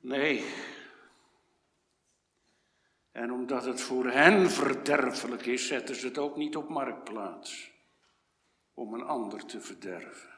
Nee, 0.00 0.44
en 3.12 3.32
omdat 3.32 3.64
het 3.64 3.80
voor 3.80 4.06
hen 4.06 4.50
verderfelijk 4.50 5.46
is, 5.46 5.66
zetten 5.66 5.94
ze 5.94 6.06
het 6.06 6.18
ook 6.18 6.36
niet 6.36 6.56
op 6.56 6.68
marktplaats 6.68 7.70
om 8.74 8.94
een 8.94 9.02
ander 9.02 9.46
te 9.46 9.60
verderven. 9.60 10.30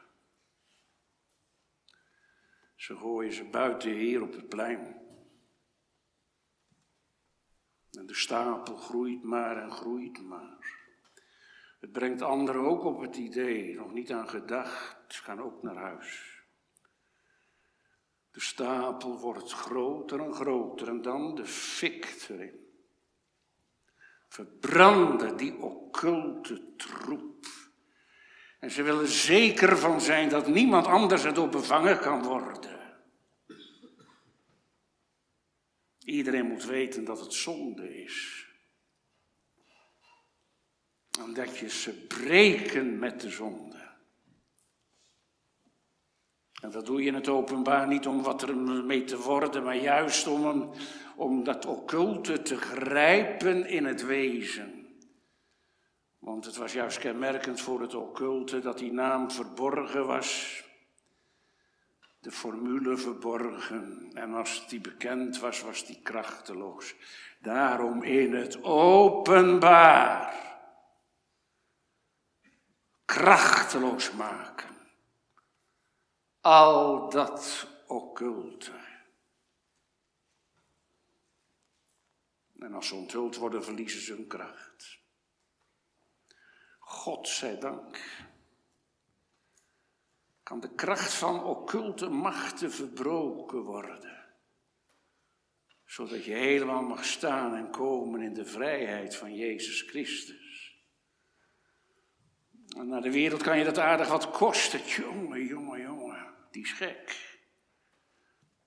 Ze 2.75 2.95
gooien 2.95 3.33
ze 3.33 3.43
buiten 3.43 3.91
hier 3.91 4.21
op 4.21 4.33
het 4.33 4.49
plein. 4.49 5.02
En 7.97 8.05
de 8.05 8.15
stapel 8.15 8.75
groeit 8.75 9.23
maar 9.23 9.57
en 9.57 9.71
groeit 9.71 10.21
maar. 10.21 10.81
Het 11.79 11.91
brengt 11.91 12.21
anderen 12.21 12.61
ook 12.61 12.83
op 12.83 13.01
het 13.01 13.15
idee, 13.15 13.75
nog 13.75 13.93
niet 13.93 14.11
aan 14.11 14.29
gedacht, 14.29 14.97
ze 15.07 15.23
gaan 15.23 15.41
ook 15.41 15.63
naar 15.63 15.75
huis. 15.75 16.41
De 18.31 18.39
stapel 18.39 19.19
wordt 19.19 19.51
groter 19.51 20.19
en 20.19 20.33
groter 20.33 20.87
en 20.87 21.01
dan 21.01 21.35
de 21.35 21.45
fik 21.45 22.25
erin. 22.29 22.63
Verbranden 24.27 25.37
die 25.37 25.57
occulte 25.57 26.75
troep. 26.77 27.45
En 28.59 28.71
ze 28.71 28.83
willen 28.83 29.07
zeker 29.07 29.77
van 29.77 30.01
zijn 30.01 30.29
dat 30.29 30.47
niemand 30.47 30.87
anders 30.87 31.23
erdoor 31.25 31.49
bevangen 31.49 31.99
kan 31.99 32.23
worden. 32.23 32.82
Iedereen 36.05 36.47
moet 36.47 36.65
weten 36.65 37.03
dat 37.03 37.19
het 37.19 37.33
zonde 37.33 38.03
is. 38.03 38.47
En 41.19 41.33
dat 41.33 41.57
je 41.57 41.69
ze 41.69 42.05
breken 42.07 42.99
met 42.99 43.21
de 43.21 43.29
zonde. 43.29 43.91
En 46.61 46.71
dat 46.71 46.85
doe 46.85 47.01
je 47.01 47.07
in 47.07 47.13
het 47.13 47.27
openbaar 47.27 47.87
niet 47.87 48.07
om 48.07 48.21
wat 48.21 48.41
er 48.41 48.57
mee 48.57 49.03
te 49.03 49.17
worden, 49.17 49.63
maar 49.63 49.77
juist 49.77 50.27
om, 50.27 50.71
om 51.15 51.43
dat 51.43 51.65
occulte 51.65 52.41
te 52.41 52.57
grijpen 52.57 53.65
in 53.65 53.85
het 53.85 54.05
wezen. 54.05 54.83
Want 56.19 56.45
het 56.45 56.55
was 56.55 56.73
juist 56.73 56.97
kenmerkend 56.97 57.61
voor 57.61 57.81
het 57.81 57.93
occulte 57.93 58.59
dat 58.59 58.77
die 58.77 58.91
naam 58.91 59.31
verborgen 59.31 60.05
was. 60.05 60.61
De 62.23 62.31
formule 62.31 62.97
verborgen. 62.97 64.11
En 64.13 64.33
als 64.33 64.67
die 64.67 64.81
bekend 64.81 65.39
was, 65.39 65.61
was 65.61 65.85
die 65.85 66.01
krachteloos. 66.01 66.95
Daarom 67.39 68.03
in 68.03 68.33
het 68.33 68.63
openbaar 68.63 70.33
krachteloos 73.05 74.11
maken 74.11 74.73
al 76.43 77.09
dat 77.09 77.67
occulte. 77.87 78.71
En 82.59 82.73
als 82.73 82.87
ze 82.87 82.95
onthuld 82.95 83.35
worden, 83.35 83.63
verliezen 83.63 84.01
ze 84.01 84.13
hun 84.13 84.27
kracht. 84.27 84.99
God 86.79 87.27
zij 87.27 87.59
dank. 87.59 87.99
Kan 90.53 90.61
de 90.61 90.75
kracht 90.75 91.13
van 91.13 91.43
occulte 91.43 92.09
machten 92.09 92.71
verbroken 92.71 93.61
worden. 93.61 94.25
Zodat 95.85 96.25
je 96.25 96.33
helemaal 96.33 96.81
mag 96.81 97.05
staan 97.05 97.55
en 97.55 97.69
komen 97.69 98.21
in 98.21 98.33
de 98.33 98.45
vrijheid 98.45 99.15
van 99.15 99.35
Jezus 99.35 99.81
Christus. 99.81 100.77
En 102.77 102.87
naar 102.87 103.01
de 103.01 103.11
wereld 103.11 103.41
kan 103.41 103.57
je 103.57 103.63
dat 103.63 103.77
aardig 103.77 104.07
wat 104.07 104.31
kosten. 104.31 104.79
Jongen, 104.79 105.45
jongen, 105.45 105.81
jongen 105.81 106.33
die 106.51 106.63
is 106.63 106.71
gek. 106.71 107.37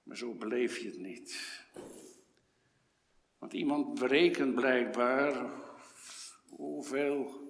Maar 0.02 0.16
zo 0.16 0.34
beleef 0.34 0.78
je 0.78 0.88
het 0.88 0.98
niet. 0.98 1.64
Want 3.38 3.52
iemand 3.52 3.98
berekent 3.98 4.54
blijkbaar 4.54 5.50
hoeveel 6.48 7.40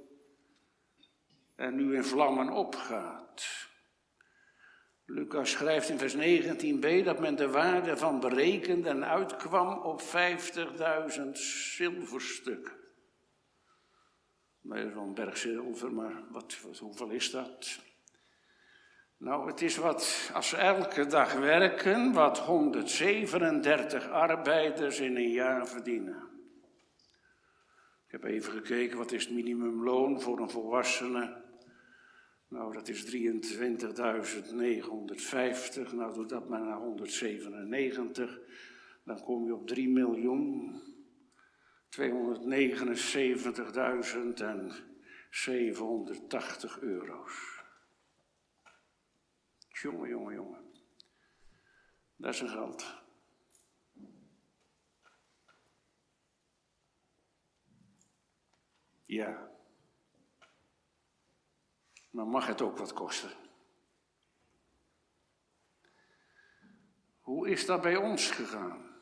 er 1.54 1.72
nu 1.72 1.94
in 1.94 2.04
vlammen 2.04 2.48
opgaat. 2.48 3.25
Lucas 5.06 5.50
schrijft 5.50 5.88
in 5.88 5.98
vers 5.98 6.16
19b 6.16 7.04
dat 7.04 7.18
men 7.18 7.36
de 7.36 7.48
waarde 7.48 7.96
van 7.96 8.20
berekende 8.20 8.88
en 8.88 9.04
uitkwam 9.04 9.78
op 9.78 10.00
50.000 10.00 11.30
zilverstukken. 11.32 12.74
Dat 14.60 14.78
is 14.78 14.92
wel 14.92 15.02
een 15.02 15.14
berg 15.14 15.36
zilver, 15.36 15.92
maar 15.92 16.24
wat, 16.30 16.56
hoeveel 16.78 17.10
is 17.10 17.30
dat? 17.30 17.78
Nou, 19.16 19.46
het 19.46 19.62
is 19.62 19.76
wat, 19.76 20.30
als 20.34 20.52
elke 20.52 21.06
dag 21.06 21.32
werken, 21.32 22.12
wat 22.12 22.38
137 22.38 24.08
arbeiders 24.08 25.00
in 25.00 25.16
een 25.16 25.30
jaar 25.30 25.68
verdienen. 25.68 26.26
Ik 28.06 28.12
heb 28.12 28.24
even 28.24 28.52
gekeken, 28.52 28.98
wat 28.98 29.12
is 29.12 29.24
het 29.24 29.34
minimumloon 29.34 30.20
voor 30.20 30.40
een 30.40 30.50
volwassene? 30.50 31.44
Nou, 32.48 32.72
dat 32.72 32.88
is 32.88 33.04
23.950. 33.04 33.10
Nou, 35.92 36.14
doe 36.14 36.26
dat 36.26 36.48
maar 36.48 36.60
naar 36.60 36.78
197. 36.78 38.40
Dan 39.04 39.22
kom 39.22 39.44
je 39.44 39.54
op 39.54 39.66
3 39.66 39.88
miljoen 39.88 40.80
279.780 41.90 42.00
euro's. 46.80 47.64
Jongen, 49.68 50.08
jongen, 50.08 50.34
jongen. 50.34 50.64
Dat 52.16 52.34
is 52.34 52.40
een 52.40 52.48
geld. 52.48 53.04
Ja. 59.04 59.55
Maar 62.16 62.26
mag 62.26 62.46
het 62.46 62.62
ook 62.62 62.78
wat 62.78 62.92
kosten? 62.92 63.30
Hoe 67.20 67.48
is 67.48 67.66
dat 67.66 67.82
bij 67.82 67.96
ons 67.96 68.30
gegaan? 68.30 69.00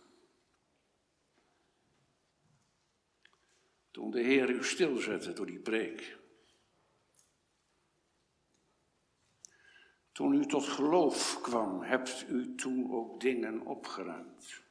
Toen 3.90 4.10
de 4.10 4.20
Heer 4.20 4.50
u 4.50 4.64
stilzette 4.64 5.32
door 5.32 5.46
die 5.46 5.60
preek. 5.60 6.18
Toen 10.12 10.34
u 10.34 10.46
tot 10.46 10.64
geloof 10.64 11.40
kwam, 11.40 11.82
hebt 11.82 12.28
u 12.28 12.54
toen 12.54 12.92
ook 12.92 13.20
dingen 13.20 13.60
opgeruimd. 13.60 14.62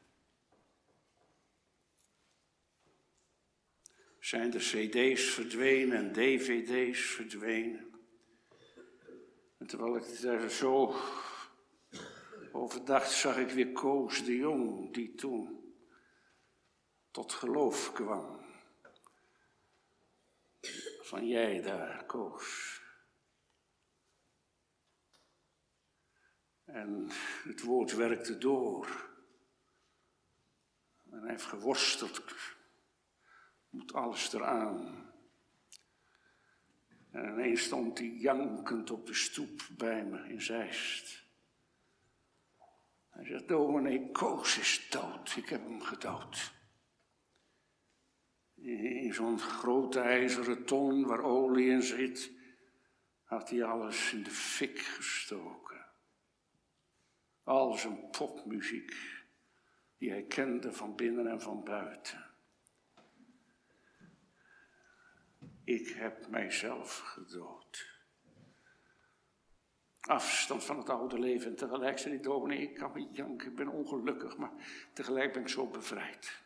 Zijn 4.19 4.49
de 4.49 4.57
cd's 4.57 5.29
verdwenen 5.29 5.97
en 5.97 6.13
dvd's 6.13 7.01
verdwenen. 7.01 7.92
En 9.63 9.69
terwijl 9.69 9.95
ik 9.95 10.21
daar 10.21 10.49
zo 10.49 10.95
over 12.51 12.85
dacht, 12.85 13.11
zag 13.11 13.37
ik 13.37 13.49
weer 13.49 13.71
Koos 13.71 14.23
de 14.23 14.35
Jong, 14.35 14.93
die 14.93 15.15
toen 15.15 15.73
tot 17.11 17.33
geloof 17.33 17.93
kwam. 17.93 18.45
Van 21.01 21.27
jij 21.27 21.61
daar, 21.61 22.05
Koos. 22.05 22.81
En 26.63 27.07
het 27.43 27.61
woord 27.61 27.95
werkte 27.95 28.37
door. 28.37 29.09
En 31.11 31.19
hij 31.19 31.29
heeft 31.29 31.45
geworsteld. 31.45 32.23
Moet 33.69 33.93
alles 33.93 34.33
eraan. 34.33 35.02
En 37.13 37.29
ineens 37.29 37.63
stond 37.63 37.97
hij 37.97 38.07
jankend 38.07 38.91
op 38.91 39.05
de 39.05 39.13
stoep 39.13 39.67
bij 39.77 40.05
me 40.05 40.29
in 40.29 40.41
Zeist. 40.41 41.23
Hij 43.09 43.25
zegt, 43.25 43.47
dominee 43.47 44.11
Koos 44.11 44.57
is 44.57 44.87
dood. 44.89 45.35
Ik 45.35 45.49
heb 45.49 45.63
hem 45.63 45.81
gedood. 45.81 46.53
In 48.55 49.13
zo'n 49.13 49.39
grote 49.39 49.99
ijzeren 49.99 50.65
ton 50.65 51.05
waar 51.05 51.23
olie 51.23 51.69
in 51.69 51.81
zit, 51.81 52.31
had 53.23 53.49
hij 53.49 53.63
alles 53.63 54.13
in 54.13 54.23
de 54.23 54.29
fik 54.29 54.79
gestoken. 54.79 55.85
Al 57.43 57.73
zijn 57.73 58.09
popmuziek, 58.09 58.95
die 59.97 60.09
hij 60.09 60.23
kende 60.23 60.73
van 60.73 60.95
binnen 60.95 61.27
en 61.27 61.41
van 61.41 61.63
buiten. 61.63 62.32
Ik 65.63 65.87
heb 65.87 66.27
mijzelf 66.27 66.97
gedood. 66.97 67.91
Afstand 70.01 70.63
van 70.63 70.77
het 70.77 70.89
oude 70.89 71.19
leven 71.19 71.49
en 71.49 71.55
tegelijk 71.55 71.99
zei 71.99 72.13
die 72.13 72.23
dominee, 72.23 72.61
ik 72.61 72.73
kan 72.73 72.91
niet 72.95 73.15
janken, 73.15 73.49
ik 73.49 73.55
ben 73.55 73.67
ongelukkig, 73.67 74.37
maar 74.37 74.51
tegelijk 74.93 75.33
ben 75.33 75.41
ik 75.41 75.47
zo 75.47 75.67
bevrijd. 75.67 76.41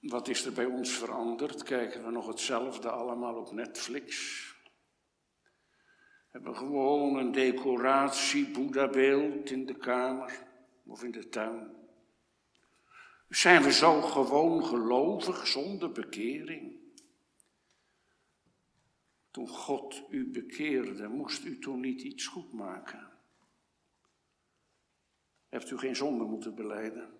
Wat 0.00 0.28
is 0.28 0.44
er 0.44 0.52
bij 0.52 0.64
ons 0.64 0.90
veranderd? 0.90 1.62
Kijken 1.62 2.04
we 2.04 2.10
nog 2.10 2.26
hetzelfde 2.26 2.90
allemaal 2.90 3.34
op 3.34 3.52
Netflix? 3.52 4.44
Hebben 6.28 6.56
gewoon 6.56 7.16
een 7.16 7.32
decoratie, 7.32 8.50
Boeddha-beeld 8.50 9.50
in 9.50 9.66
de 9.66 9.76
kamer 9.76 10.46
of 10.86 11.02
in 11.02 11.10
de 11.10 11.28
tuin? 11.28 11.77
Zijn 13.28 13.62
we 13.62 13.72
zo 13.72 14.00
gewoon 14.00 14.64
gelovig 14.64 15.46
zonder 15.46 15.92
bekering? 15.92 16.76
Toen 19.30 19.48
God 19.48 20.02
u 20.10 20.30
bekeerde, 20.30 21.08
moest 21.08 21.44
u 21.44 21.58
toen 21.58 21.80
niet 21.80 22.02
iets 22.02 22.26
goed 22.26 22.52
maken? 22.52 23.10
Hebt 25.48 25.70
u 25.70 25.78
geen 25.78 25.96
zonde 25.96 26.24
moeten 26.24 26.54
beleiden? 26.54 27.10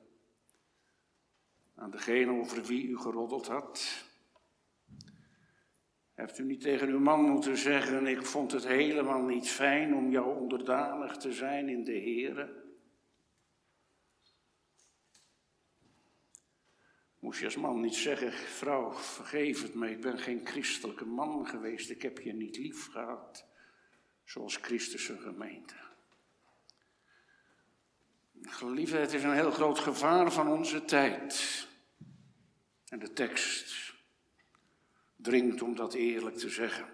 Aan 1.75 1.91
degene 1.91 2.33
over 2.41 2.65
wie 2.65 2.89
u 2.89 2.99
geroddeld 2.99 3.47
had? 3.47 4.07
Hebt 6.15 6.39
u 6.39 6.45
niet 6.45 6.61
tegen 6.61 6.89
uw 6.89 7.01
man 7.01 7.21
moeten 7.21 7.57
zeggen, 7.57 8.07
ik 8.07 8.27
vond 8.27 8.53
het 8.53 8.67
helemaal 8.67 9.23
niet 9.23 9.49
fijn 9.49 9.95
om 9.95 10.11
jou 10.11 10.37
onderdanig 10.37 11.17
te 11.17 11.33
zijn 11.33 11.69
in 11.69 11.85
de 11.85 12.01
Here? 12.01 12.68
Moest 17.19 17.39
je 17.39 17.45
als 17.45 17.57
man 17.57 17.81
niet 17.81 17.95
zeggen, 17.95 18.33
vrouw, 18.33 18.93
vergeef 18.93 19.63
het 19.63 19.75
me, 19.75 19.91
ik 19.91 20.01
ben 20.01 20.19
geen 20.19 20.47
christelijke 20.47 21.05
man 21.05 21.47
geweest, 21.47 21.91
ik 21.91 22.03
heb 22.03 22.19
je 22.19 22.33
niet 22.33 22.57
lief 22.57 22.91
gehad, 22.91 23.47
zoals 24.25 24.57
Christus 24.57 25.07
gemeente. 25.07 25.75
Geliefde, 28.43 28.97
het 28.97 29.13
is 29.13 29.23
een 29.23 29.35
heel 29.35 29.51
groot 29.51 29.79
gevaar 29.79 30.33
van 30.33 30.49
onze 30.49 30.85
tijd. 30.85 31.67
En 32.89 32.99
de 32.99 33.13
tekst 33.13 33.95
dringt 35.17 35.63
om 35.63 35.75
dat 35.75 35.95
eerlijk 35.95 36.37
te 36.37 36.49
zeggen. 36.49 36.89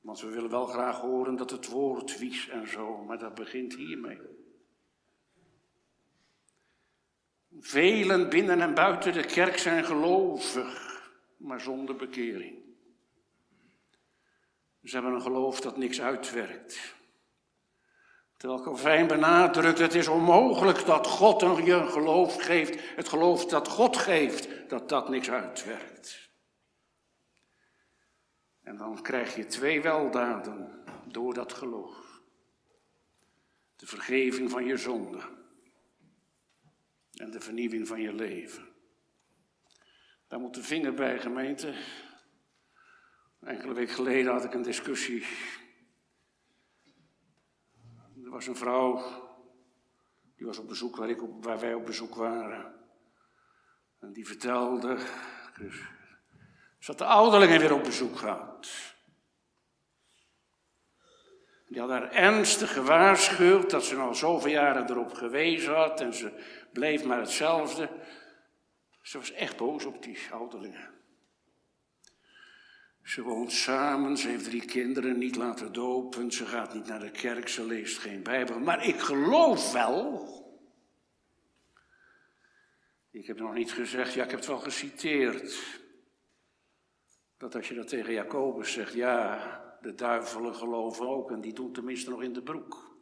Want 0.00 0.20
we 0.20 0.28
willen 0.28 0.50
wel 0.50 0.66
graag 0.66 1.00
horen 1.00 1.36
dat 1.36 1.50
het 1.50 1.66
woord 1.68 2.18
wies 2.18 2.48
en 2.48 2.68
zo, 2.68 3.04
maar 3.04 3.18
dat 3.18 3.34
begint 3.34 3.74
hiermee. 3.74 4.33
Velen 7.60 8.28
binnen 8.28 8.60
en 8.60 8.74
buiten 8.74 9.12
de 9.12 9.24
kerk 9.24 9.58
zijn 9.58 9.84
gelovig, 9.84 11.02
maar 11.36 11.60
zonder 11.60 11.96
bekering. 11.96 12.62
Ze 14.82 14.94
hebben 14.94 15.12
een 15.12 15.22
geloof 15.22 15.60
dat 15.60 15.76
niks 15.76 16.00
uitwerkt. 16.00 16.94
Terwijl 18.36 18.62
Calvijn 18.62 19.06
benadrukt, 19.06 19.78
het 19.78 19.94
is 19.94 20.08
onmogelijk 20.08 20.86
dat 20.86 21.06
God 21.06 21.42
een 21.42 21.64
je 21.64 21.86
geloof 21.86 22.42
geeft, 22.42 22.96
het 22.96 23.08
geloof 23.08 23.46
dat 23.46 23.68
God 23.68 23.96
geeft, 23.96 24.68
dat 24.68 24.88
dat 24.88 25.08
niks 25.08 25.30
uitwerkt. 25.30 26.30
En 28.62 28.76
dan 28.76 29.02
krijg 29.02 29.36
je 29.36 29.46
twee 29.46 29.82
weldaden 29.82 30.84
door 31.04 31.34
dat 31.34 31.52
geloof. 31.52 32.22
De 33.76 33.86
vergeving 33.86 34.50
van 34.50 34.64
je 34.64 34.76
zonde 34.76 35.20
en 37.14 37.30
de 37.30 37.40
vernieuwing 37.40 37.88
van 37.88 38.00
je 38.00 38.12
leven. 38.12 38.68
Daar 40.28 40.40
moet 40.40 40.54
de 40.54 40.62
vinger 40.62 40.94
bij, 40.94 41.18
gemeente. 41.18 41.74
Enkele 43.40 43.72
weken 43.72 43.94
geleden 43.94 44.32
had 44.32 44.44
ik 44.44 44.54
een 44.54 44.62
discussie. 44.62 45.26
Er 48.24 48.30
was 48.30 48.46
een 48.46 48.56
vrouw, 48.56 49.02
die 50.36 50.46
was 50.46 50.58
op 50.58 50.68
bezoek 50.68 50.96
waar, 50.96 51.08
ik 51.08 51.20
waar 51.40 51.60
wij 51.60 51.74
op 51.74 51.86
bezoek 51.86 52.14
waren. 52.14 52.74
En 54.00 54.12
die 54.12 54.26
vertelde, 54.26 54.98
dus, 55.58 55.76
ze 56.78 56.90
had 56.90 56.98
de 56.98 57.04
ouderlingen 57.04 57.60
weer 57.60 57.74
op 57.74 57.82
bezoek 57.82 58.16
gehad. 58.16 58.68
Die 61.68 61.80
had 61.80 61.90
haar 61.90 62.10
ernstig 62.10 62.72
gewaarschuwd 62.72 63.70
dat 63.70 63.84
ze 63.84 63.96
al 63.96 64.14
zoveel 64.14 64.50
jaren 64.50 64.90
erop 64.90 65.12
gewezen 65.12 65.74
had 65.74 66.00
en 66.00 66.14
ze 66.14 66.62
bleef 66.74 67.04
maar 67.04 67.20
hetzelfde. 67.20 67.88
Ze 69.02 69.18
was 69.18 69.32
echt 69.32 69.56
boos 69.56 69.84
op 69.84 70.02
die 70.02 70.18
ouderlingen. 70.30 70.90
Ze 73.02 73.22
woont 73.22 73.52
samen, 73.52 74.16
ze 74.16 74.28
heeft 74.28 74.44
drie 74.44 74.64
kinderen, 74.64 75.18
niet 75.18 75.36
laten 75.36 75.72
dopen, 75.72 76.32
ze 76.32 76.46
gaat 76.46 76.74
niet 76.74 76.86
naar 76.86 77.00
de 77.00 77.10
kerk, 77.10 77.48
ze 77.48 77.66
leest 77.66 77.98
geen 77.98 78.22
Bijbel. 78.22 78.58
Maar 78.58 78.86
ik 78.86 78.98
geloof 78.98 79.72
wel. 79.72 80.32
Ik 83.10 83.26
heb 83.26 83.38
nog 83.38 83.54
niet 83.54 83.72
gezegd, 83.72 84.12
ja, 84.12 84.24
ik 84.24 84.30
heb 84.30 84.38
het 84.38 84.48
wel 84.48 84.58
geciteerd. 84.58 85.80
Dat 87.36 87.54
als 87.54 87.68
je 87.68 87.74
dat 87.74 87.88
tegen 87.88 88.12
Jacobus 88.12 88.72
zegt, 88.72 88.92
ja, 88.92 89.76
de 89.80 89.94
duivelen 89.94 90.54
geloven 90.54 91.08
ook 91.08 91.30
en 91.30 91.40
die 91.40 91.52
doen 91.52 91.72
tenminste 91.72 92.10
nog 92.10 92.22
in 92.22 92.32
de 92.32 92.42
broek. 92.42 92.96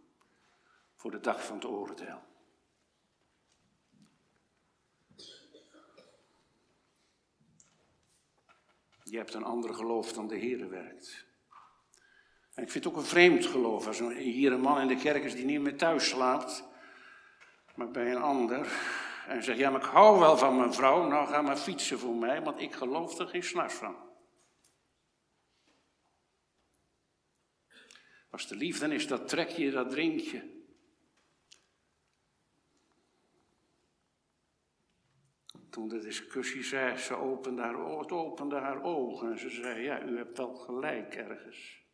Voor 0.97 1.11
de 1.11 1.21
dag 1.21 1.45
van 1.47 1.57
het 1.57 1.65
oordeel. 1.65 2.32
Je 9.13 9.19
hebt 9.19 9.35
een 9.35 9.45
ander 9.45 9.75
geloof 9.75 10.13
dan 10.13 10.29
de 10.29 10.37
Heer 10.37 10.71
werkt. 10.71 11.27
En 12.55 12.63
ik 12.63 12.71
vind 12.71 12.85
het 12.85 12.93
ook 12.93 12.99
een 12.99 13.07
vreemd 13.07 13.47
geloof 13.47 13.87
als 13.87 13.99
hier 13.99 14.53
een 14.53 14.61
man 14.61 14.81
in 14.81 14.87
de 14.87 14.97
kerk 14.97 15.25
is 15.25 15.35
die 15.35 15.45
niet 15.45 15.61
meer 15.61 15.77
thuis 15.77 16.09
slaapt, 16.09 16.65
maar 17.75 17.91
bij 17.91 18.11
een 18.11 18.23
ander. 18.23 18.73
En 19.27 19.43
zegt, 19.43 19.59
ja, 19.59 19.71
maar 19.71 19.81
ik 19.81 19.87
hou 19.87 20.19
wel 20.19 20.37
van 20.37 20.57
mijn 20.57 20.75
vrouw, 20.75 21.09
nou 21.09 21.29
ga 21.29 21.43
maar 21.43 21.57
fietsen 21.57 21.99
voor 21.99 22.15
mij, 22.15 22.43
want 22.43 22.61
ik 22.61 22.73
geloof 22.73 23.19
er 23.19 23.27
geen 23.27 23.43
s'nachts 23.43 23.75
van. 23.75 23.97
Als 28.31 28.49
de 28.49 28.57
liefde 28.57 28.95
is, 28.95 29.07
dat 29.07 29.29
trek 29.29 29.49
je, 29.49 29.71
dat 29.71 29.91
drink 29.91 30.21
je. 30.21 30.62
Toen 35.73 35.89
de 35.89 35.99
discussie 35.99 36.63
zei, 36.63 36.97
ze 36.97 37.15
opende 37.15 37.63
haar, 37.63 37.99
het 37.99 38.13
opende 38.13 38.57
haar 38.57 38.83
ogen 38.83 39.31
en 39.31 39.39
ze 39.39 39.51
zei, 39.51 39.83
ja, 39.83 40.03
u 40.03 40.17
hebt 40.17 40.37
wel 40.37 40.55
gelijk 40.55 41.15
ergens. 41.15 41.85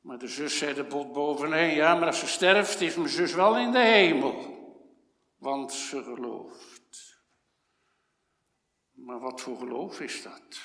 Maar 0.00 0.18
de 0.18 0.28
zus 0.28 0.58
zei 0.58 0.74
de 0.74 0.84
bot 0.84 1.12
bovenheen, 1.12 1.74
ja, 1.74 1.94
maar 1.94 2.06
als 2.06 2.18
ze 2.18 2.26
sterft 2.26 2.80
is 2.80 2.96
mijn 2.96 3.08
zus 3.08 3.34
wel 3.34 3.58
in 3.58 3.70
de 3.72 3.78
hemel. 3.78 4.56
want 5.36 5.72
ze 5.72 6.02
gelooft. 6.02 7.22
Maar 8.92 9.20
wat 9.20 9.40
voor 9.40 9.56
geloof 9.56 10.00
is 10.00 10.22
dat? 10.22 10.60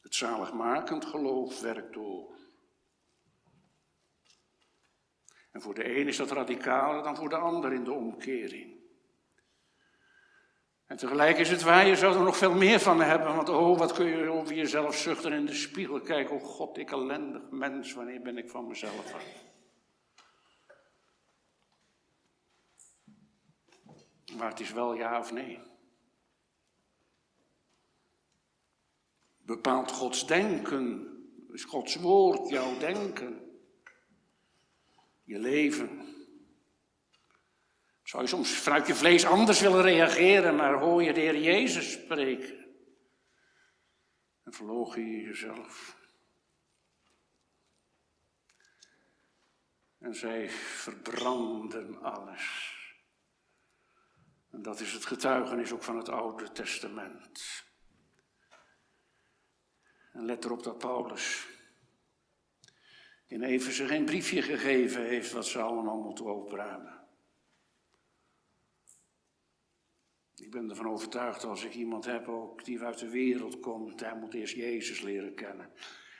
Het 0.00 0.14
zaligmakend 0.14 1.04
geloof 1.04 1.60
werkt 1.60 1.92
door. 1.92 2.35
En 5.56 5.62
voor 5.62 5.74
de 5.74 5.98
een 5.98 6.08
is 6.08 6.16
dat 6.16 6.30
radicaler 6.30 7.02
dan 7.02 7.16
voor 7.16 7.28
de 7.28 7.36
ander 7.36 7.72
in 7.72 7.84
de 7.84 7.92
omkering. 7.92 8.76
En 10.86 10.96
tegelijk 10.96 11.38
is 11.38 11.50
het 11.50 11.62
waar, 11.62 11.86
je 11.86 11.96
zou 11.96 12.16
er 12.16 12.22
nog 12.22 12.36
veel 12.36 12.54
meer 12.54 12.80
van 12.80 13.00
hebben. 13.00 13.34
Want 13.34 13.48
oh, 13.48 13.78
wat 13.78 13.92
kun 13.92 14.06
je 14.06 14.28
over 14.28 14.54
jezelf 14.54 14.96
zuchten 14.96 15.32
in 15.32 15.46
de 15.46 15.54
spiegel 15.54 16.00
kijken. 16.00 16.34
Oh 16.34 16.42
God, 16.42 16.78
ik 16.78 16.90
ellendig 16.90 17.50
mens, 17.50 17.92
wanneer 17.92 18.20
ben 18.20 18.38
ik 18.38 18.50
van 18.50 18.66
mezelf 18.66 19.14
af? 19.14 19.24
Maar 24.36 24.48
het 24.48 24.60
is 24.60 24.72
wel 24.72 24.94
ja 24.94 25.18
of 25.18 25.32
nee. 25.32 25.60
Bepaalt 29.38 29.92
Gods 29.92 30.26
denken, 30.26 31.08
is 31.52 31.64
Gods 31.64 31.96
woord 31.96 32.48
jouw 32.48 32.78
denken, 32.78 33.45
je 35.26 35.38
leven. 35.38 36.14
Zou 38.02 38.22
je 38.22 38.28
soms 38.28 38.50
vanuit 38.50 38.86
je 38.86 38.94
vlees 38.94 39.24
anders 39.24 39.60
willen 39.60 39.82
reageren, 39.82 40.56
maar 40.56 40.78
hoor 40.78 41.02
je 41.02 41.12
de 41.12 41.20
Heer 41.20 41.40
Jezus 41.40 41.92
spreken. 41.92 42.66
En 44.44 44.52
verloog 44.52 44.94
je 44.94 45.20
jezelf. 45.22 45.96
En 49.98 50.14
zij 50.14 50.50
verbranden 50.50 52.02
alles. 52.02 52.74
En 54.50 54.62
dat 54.62 54.80
is 54.80 54.92
het 54.92 55.06
getuigenis 55.06 55.72
ook 55.72 55.82
van 55.82 55.96
het 55.96 56.08
Oude 56.08 56.52
Testament. 56.52 57.64
En 60.12 60.24
let 60.24 60.44
erop 60.44 60.62
dat 60.62 60.78
Paulus 60.78 61.55
in 63.26 63.42
Efeze 63.42 63.86
geen 63.86 64.04
briefje 64.04 64.42
gegeven 64.42 65.06
heeft 65.06 65.32
wat 65.32 65.46
ze 65.46 65.60
allemaal 65.60 66.00
moeten 66.00 66.34
opruimen. 66.34 67.04
Ik 70.36 70.50
ben 70.50 70.70
ervan 70.70 70.88
overtuigd 70.88 71.44
als 71.44 71.64
ik 71.64 71.74
iemand 71.74 72.04
heb 72.04 72.28
ook 72.28 72.64
die 72.64 72.82
uit 72.82 72.98
de 72.98 73.08
wereld 73.08 73.60
komt, 73.60 74.00
hij 74.00 74.16
moet 74.16 74.34
eerst 74.34 74.54
Jezus 74.54 75.00
leren 75.00 75.34
kennen. 75.34 75.70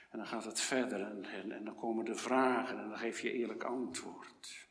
En 0.09 0.17
dan 0.17 0.27
gaat 0.27 0.43
het 0.43 0.59
verder 0.59 1.01
en, 1.01 1.25
en, 1.25 1.51
en 1.51 1.65
dan 1.65 1.75
komen 1.75 2.05
de 2.05 2.15
vragen 2.15 2.79
en 2.79 2.89
dan 2.89 2.97
geef 2.97 3.19
je 3.19 3.31
eerlijk 3.31 3.63
antwoord. 3.63 4.67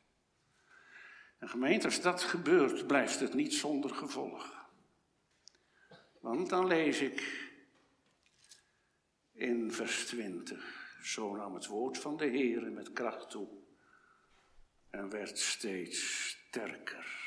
En 1.39 1.49
gemeente, 1.49 1.87
als 1.87 2.01
dat 2.01 2.22
gebeurt, 2.22 2.87
blijft 2.87 3.20
het 3.20 3.34
niet 3.34 3.55
zonder 3.55 3.95
gevolg. 3.95 4.68
Want 6.20 6.49
dan 6.49 6.66
lees 6.66 7.01
ik 7.01 7.51
in 9.32 9.72
vers 9.72 10.07
20, 10.07 10.86
zo 11.07 11.36
nam 11.36 11.54
het 11.54 11.66
woord 11.66 11.98
van 11.98 12.16
de 12.16 12.26
Heer 12.26 12.72
met 12.72 12.92
kracht 12.92 13.30
toe 13.30 13.48
en 14.90 15.09
werd 15.09 15.38
steeds 15.38 16.28
sterker. 16.28 17.24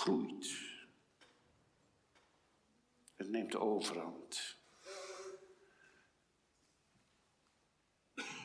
groeit. 0.00 0.58
Het 3.16 3.28
neemt 3.28 3.52
de 3.52 3.58
overhand. 3.58 4.58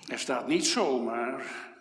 Er 0.07 0.19
staat 0.19 0.47
niet 0.47 0.65
zomaar 0.65 1.73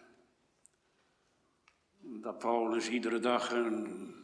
dat 2.00 2.38
Paulus 2.38 2.88
iedere 2.88 3.18
dag 3.18 3.50
een 3.50 4.14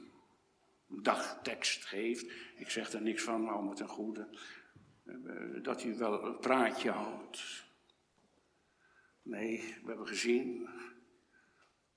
dagtekst 0.86 1.84
geeft. 1.84 2.32
Ik 2.57 2.70
zeg 2.70 2.92
er 2.92 3.03
niks 3.03 3.22
van, 3.22 3.44
maar 3.44 3.62
met 3.62 3.80
een 3.80 3.88
goede. 3.88 4.28
Dat 5.63 5.83
hij 5.83 5.97
wel 5.97 6.25
een 6.25 6.39
praatje 6.39 6.91
houdt. 6.91 7.65
Nee, 9.23 9.75
we 9.83 9.89
hebben 9.89 10.07
gezien, 10.07 10.69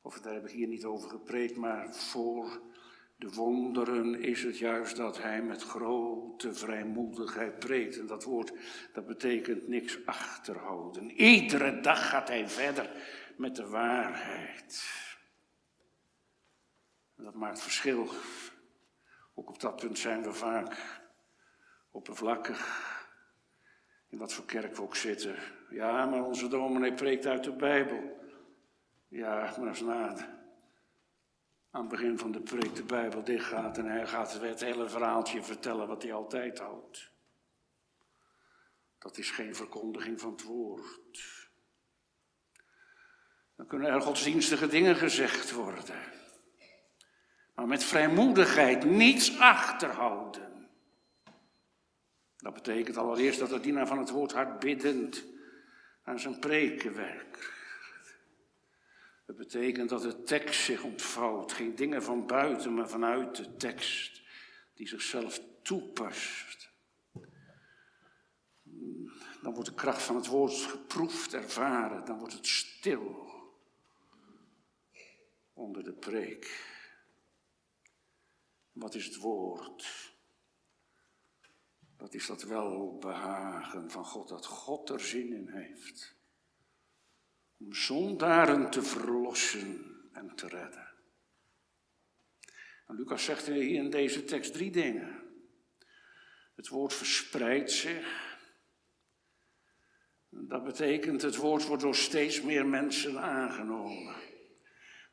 of 0.01 0.19
daar 0.19 0.33
heb 0.33 0.45
ik 0.45 0.51
hier 0.51 0.67
niet 0.67 0.85
over 0.85 1.09
gepreekt, 1.09 1.55
maar 1.55 1.95
voor 1.95 2.61
de 3.15 3.29
wonderen 3.29 4.21
is 4.21 4.43
het 4.43 4.57
juist 4.57 4.95
dat 4.95 5.21
hij 5.21 5.43
met 5.43 5.63
grote 5.63 6.53
vrijmoedigheid 6.53 7.59
preekt. 7.59 7.99
En 7.99 8.07
dat 8.07 8.23
woord, 8.23 8.53
dat 8.93 9.05
betekent 9.05 9.67
niks 9.67 10.05
achterhouden. 10.05 11.11
Iedere 11.11 11.79
dag 11.79 12.09
gaat 12.09 12.27
hij 12.27 12.49
verder 12.49 12.89
met 13.37 13.55
de 13.55 13.67
waarheid. 13.67 15.01
Dat 17.15 17.33
maakt 17.33 17.61
verschil. 17.61 18.09
Ook 19.33 19.49
op 19.49 19.59
dat 19.59 19.75
punt 19.75 19.99
zijn 19.99 20.23
we 20.23 20.33
vaak 20.33 21.01
oppervlakkig. 21.91 22.91
In 24.13 24.19
wat 24.19 24.33
voor 24.33 24.45
kerk 24.45 24.75
we 24.75 24.81
ook 24.81 24.95
zitten. 24.95 25.35
Ja, 25.69 26.05
maar 26.05 26.23
onze 26.23 26.47
dominee 26.47 26.93
preekt 26.93 27.25
uit 27.25 27.43
de 27.43 27.51
Bijbel. 27.51 28.27
Ja, 29.07 29.55
maar 29.59 29.69
als 29.69 29.81
na 29.81 30.15
aan 31.71 31.81
het 31.81 31.89
begin 31.89 32.17
van 32.17 32.31
de 32.31 32.41
preek 32.41 32.75
de 32.75 32.83
Bijbel 32.83 33.23
dichtgaat 33.23 33.77
en 33.77 33.85
hij 33.85 34.07
gaat 34.07 34.33
het 34.33 34.59
hele 34.59 34.89
verhaaltje 34.89 35.43
vertellen 35.43 35.87
wat 35.87 36.03
hij 36.03 36.13
altijd 36.13 36.59
houdt. 36.59 37.11
Dat 38.99 39.17
is 39.17 39.31
geen 39.31 39.55
verkondiging 39.55 40.21
van 40.21 40.31
het 40.31 40.43
woord. 40.43 41.49
Dan 43.55 43.67
kunnen 43.67 43.89
er 43.89 44.01
godsdienstige 44.01 44.67
dingen 44.67 44.95
gezegd 44.95 45.51
worden. 45.51 45.99
Maar 47.55 47.67
met 47.67 47.83
vrijmoedigheid 47.83 48.85
niets 48.85 49.39
achterhouden. 49.39 50.52
Dat 52.43 52.53
betekent 52.53 52.97
allereerst 52.97 53.39
dat 53.39 53.49
de 53.49 53.59
dienaar 53.59 53.87
van 53.87 53.97
het 53.97 54.09
woord 54.09 54.31
hard 54.31 54.59
biddend 54.59 55.25
aan 56.03 56.19
zijn 56.19 56.39
preken 56.39 56.95
werkt. 56.95 57.51
Dat 59.25 59.35
betekent 59.35 59.89
dat 59.89 60.01
de 60.01 60.23
tekst 60.23 60.63
zich 60.63 60.83
ontvouwt. 60.83 61.51
Geen 61.51 61.75
dingen 61.75 62.03
van 62.03 62.27
buiten, 62.27 62.73
maar 62.73 62.89
vanuit 62.89 63.35
de 63.35 63.55
tekst. 63.55 64.21
Die 64.73 64.87
zichzelf 64.87 65.41
toepast. 65.61 66.71
Dan 69.41 69.53
wordt 69.53 69.69
de 69.69 69.75
kracht 69.75 70.01
van 70.01 70.15
het 70.15 70.27
woord 70.27 70.53
geproefd, 70.53 71.33
ervaren. 71.33 72.05
Dan 72.05 72.17
wordt 72.17 72.33
het 72.33 72.47
stil. 72.47 73.31
Onder 75.53 75.83
de 75.83 75.93
preek. 75.93 76.71
Wat 78.71 78.95
is 78.95 79.05
het 79.05 79.15
woord? 79.15 80.12
Dat 82.03 82.13
is 82.13 82.25
dat 82.25 82.43
welbehagen 82.43 83.91
van 83.91 84.05
God, 84.05 84.29
dat 84.29 84.45
God 84.45 84.89
er 84.89 84.99
zin 84.99 85.33
in 85.33 85.47
heeft 85.49 86.15
om 87.57 87.73
zondaren 87.73 88.69
te 88.69 88.81
verlossen 88.81 89.95
en 90.11 90.35
te 90.35 90.47
redden. 90.47 90.91
En 92.87 92.95
Lucas 92.95 93.23
zegt 93.23 93.45
hier 93.45 93.83
in 93.83 93.89
deze 93.89 94.25
tekst 94.25 94.53
drie 94.53 94.71
dingen. 94.71 95.21
Het 96.55 96.67
woord 96.67 96.93
verspreidt 96.93 97.71
zich. 97.71 98.37
Dat 100.29 100.63
betekent 100.63 101.21
het 101.21 101.35
woord 101.35 101.65
wordt 101.65 101.83
door 101.83 101.95
steeds 101.95 102.41
meer 102.41 102.65
mensen 102.65 103.19
aangenomen. 103.19 104.15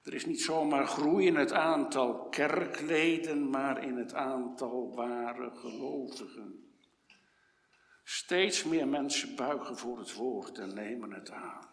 Er 0.03 0.14
is 0.14 0.26
niet 0.26 0.41
zomaar 0.41 0.86
groei 0.86 1.26
in 1.26 1.36
het 1.36 1.53
aantal 1.53 2.28
kerkleden, 2.28 3.51
maar 3.51 3.84
in 3.84 3.97
het 3.97 4.14
aantal 4.14 4.95
ware 4.95 5.51
gelovigen. 5.51 6.68
Steeds 8.03 8.65
meer 8.65 8.89
mensen 8.89 9.37
buigen 9.37 9.77
voor 9.77 9.99
het 9.99 10.15
woord 10.15 10.59
en 10.59 10.75
nemen 10.75 11.13
het 11.13 11.31
aan. 11.31 11.69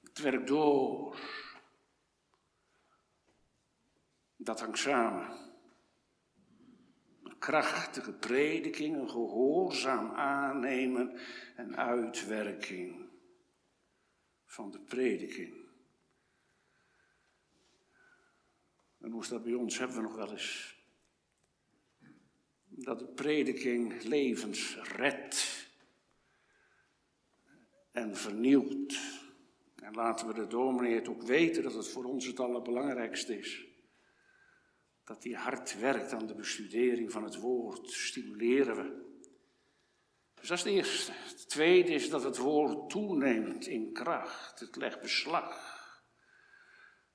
Het 0.00 0.18
werkt 0.18 0.46
door. 0.46 1.20
Dat 4.36 4.60
hangt 4.60 4.78
samen. 4.78 5.38
Een 7.22 7.38
krachtige 7.38 8.12
prediking, 8.12 8.96
een 8.96 9.10
gehoorzaam 9.10 10.10
aannemen 10.14 11.18
en 11.56 11.76
uitwerking 11.76 13.10
van 14.44 14.70
de 14.70 14.80
prediking. 14.80 15.62
En 19.00 19.10
hoe 19.10 19.22
is 19.22 19.28
dat 19.28 19.42
bij 19.42 19.54
ons? 19.54 19.78
Hebben 19.78 19.96
we 19.96 20.02
nog 20.02 20.14
wel 20.14 20.30
eens. 20.30 20.71
Dat 22.74 22.98
de 22.98 23.06
prediking 23.06 24.02
levens 24.02 24.76
redt 24.76 25.66
en 27.90 28.16
vernieuwt. 28.16 29.00
En 29.76 29.94
laten 29.94 30.26
we 30.26 30.34
de 30.34 30.46
dominee 30.46 30.94
het 30.94 31.08
ook 31.08 31.22
weten 31.22 31.62
dat 31.62 31.74
het 31.74 31.88
voor 31.88 32.04
ons 32.04 32.26
het 32.26 32.40
allerbelangrijkste 32.40 33.38
is. 33.38 33.64
Dat 35.04 35.24
hij 35.24 35.32
hard 35.32 35.78
werkt 35.78 36.12
aan 36.12 36.26
de 36.26 36.34
bestudering 36.34 37.12
van 37.12 37.24
het 37.24 37.36
woord, 37.36 37.90
stimuleren 37.90 38.76
we. 38.76 39.10
Dus 40.34 40.48
dat 40.48 40.58
is 40.58 40.64
het 40.64 40.72
eerste. 40.72 41.12
Het 41.12 41.48
tweede 41.48 41.92
is 41.92 42.10
dat 42.10 42.22
het 42.22 42.36
woord 42.36 42.90
toeneemt 42.90 43.66
in 43.66 43.92
kracht. 43.92 44.60
Het 44.60 44.76
legt 44.76 45.00
beslag. 45.00 45.80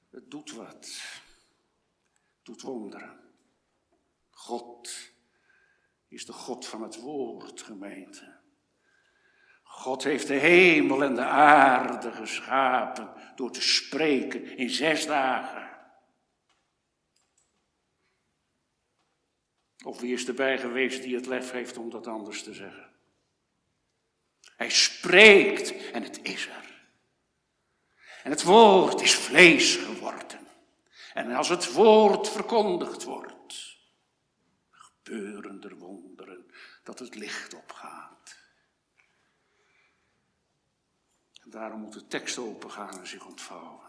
Het 0.09 0.31
doet 0.31 0.51
wat. 0.51 0.85
Het 2.35 2.43
doet 2.43 2.61
wonderen. 2.61 3.19
God 4.29 5.15
is 6.07 6.25
de 6.25 6.33
God 6.33 6.67
van 6.67 6.81
het 6.81 6.99
woord, 6.99 7.61
gemeente. 7.61 8.35
God 9.63 10.03
heeft 10.03 10.27
de 10.27 10.33
hemel 10.33 11.03
en 11.03 11.15
de 11.15 11.25
aarde 11.25 12.11
geschapen 12.11 13.13
door 13.35 13.51
te 13.51 13.61
spreken 13.61 14.57
in 14.57 14.69
zes 14.69 15.05
dagen. 15.05 15.69
Of 19.83 19.99
wie 19.99 20.13
is 20.13 20.27
erbij 20.27 20.57
geweest 20.57 21.03
die 21.03 21.15
het 21.15 21.25
lef 21.25 21.51
heeft 21.51 21.77
om 21.77 21.89
dat 21.89 22.07
anders 22.07 22.43
te 22.43 22.53
zeggen? 22.53 22.89
Hij 24.55 24.69
spreekt 24.69 25.91
en 25.91 26.03
het 26.03 26.19
is 26.21 26.47
er. 26.47 26.65
En 28.23 28.31
het 28.31 28.43
woord 28.43 29.01
is 29.01 29.15
vlees 29.15 29.75
geworden. 29.75 30.47
En 31.13 31.31
als 31.31 31.49
het 31.49 31.73
woord 31.73 32.29
verkondigd 32.29 33.03
wordt, 33.03 33.36
gebeuren 35.07 35.63
er 35.63 35.77
wonderen 35.77 36.51
dat 36.83 36.99
het 36.99 37.15
licht 37.15 37.53
opgaat. 37.53 38.37
En 41.43 41.49
daarom 41.49 41.79
moet 41.79 41.93
de 41.93 42.07
tekst 42.07 42.37
opengaan 42.37 42.99
en 42.99 43.07
zich 43.07 43.25
ontvouwen. 43.25 43.85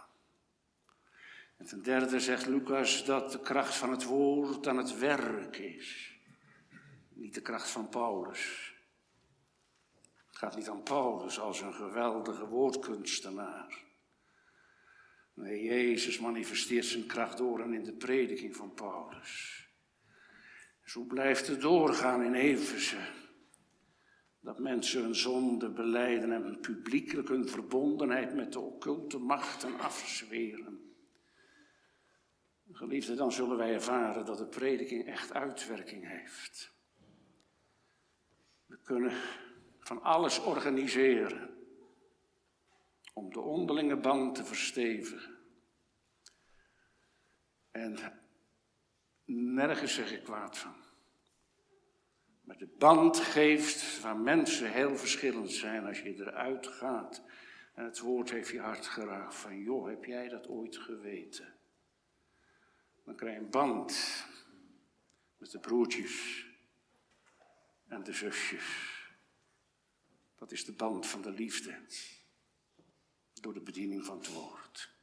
En 1.56 1.66
ten 1.66 1.82
derde 1.82 2.20
zegt 2.20 2.46
Lucas 2.46 3.04
dat 3.04 3.32
de 3.32 3.40
kracht 3.40 3.74
van 3.74 3.90
het 3.90 4.04
woord 4.04 4.66
aan 4.66 4.76
het 4.76 4.98
werk 4.98 5.56
is. 5.56 6.12
Niet 7.08 7.34
de 7.34 7.42
kracht 7.42 7.70
van 7.70 7.88
Paulus. 7.88 8.74
Het 10.26 10.36
gaat 10.36 10.56
niet 10.56 10.68
aan 10.68 10.82
Paulus 10.82 11.38
als 11.40 11.60
een 11.60 11.74
geweldige 11.74 12.46
woordkunstenaar. 12.46 13.84
Nee, 15.34 15.62
Jezus 15.62 16.18
manifesteert 16.18 16.84
zijn 16.84 17.06
kracht 17.06 17.38
door 17.38 17.60
en 17.60 17.72
in 17.72 17.84
de 17.84 17.92
prediking 17.92 18.56
van 18.56 18.74
Paulus. 18.74 19.67
Zo 20.88 21.04
blijft 21.04 21.46
het 21.46 21.60
doorgaan 21.60 22.22
in 22.22 22.34
Efeze. 22.34 22.98
Dat 24.40 24.58
mensen 24.58 25.02
hun 25.02 25.14
zonde 25.14 25.70
beleiden 25.70 26.32
en 26.32 26.60
publiekelijk 26.60 27.28
hun 27.28 27.48
verbondenheid 27.48 28.34
met 28.34 28.52
de 28.52 28.60
occulte 28.60 29.18
machten 29.18 29.78
afzweren. 29.80 30.94
Geliefde, 32.72 33.14
dan 33.14 33.32
zullen 33.32 33.56
wij 33.56 33.72
ervaren 33.72 34.24
dat 34.24 34.38
de 34.38 34.46
prediking 34.46 35.06
echt 35.06 35.32
uitwerking 35.32 36.08
heeft. 36.08 36.72
We 38.66 38.78
kunnen 38.82 39.12
van 39.78 40.02
alles 40.02 40.40
organiseren 40.40 41.56
om 43.12 43.32
de 43.32 43.40
onderlinge 43.40 43.96
band 43.96 44.34
te 44.34 44.44
verstevigen. 44.44 45.38
En 47.70 48.17
nergens 49.34 49.94
zeg 49.94 50.12
ik 50.12 50.22
kwaad 50.22 50.58
van. 50.58 50.74
Maar 52.44 52.58
de 52.58 52.74
band 52.78 53.18
geeft 53.18 54.00
waar 54.00 54.16
mensen 54.16 54.72
heel 54.72 54.96
verschillend 54.96 55.50
zijn 55.50 55.86
als 55.86 56.00
je 56.00 56.14
eruit 56.14 56.66
gaat. 56.66 57.22
En 57.74 57.84
het 57.84 57.98
woord 57.98 58.30
heeft 58.30 58.48
je 58.48 58.60
hart 58.60 58.86
geraakt 58.86 59.34
van, 59.34 59.58
joh, 59.62 59.88
heb 59.88 60.04
jij 60.04 60.28
dat 60.28 60.48
ooit 60.48 60.76
geweten? 60.76 61.54
Dan 63.04 63.16
krijg 63.16 63.34
je 63.34 63.40
een 63.40 63.50
band 63.50 64.24
met 65.36 65.50
de 65.50 65.58
broertjes 65.58 66.46
en 67.86 68.02
de 68.02 68.12
zusjes. 68.12 68.96
Dat 70.36 70.52
is 70.52 70.64
de 70.64 70.72
band 70.72 71.06
van 71.06 71.22
de 71.22 71.30
liefde 71.30 71.80
door 73.32 73.54
de 73.54 73.60
bediening 73.60 74.04
van 74.04 74.18
het 74.18 74.32
woord. 74.32 74.97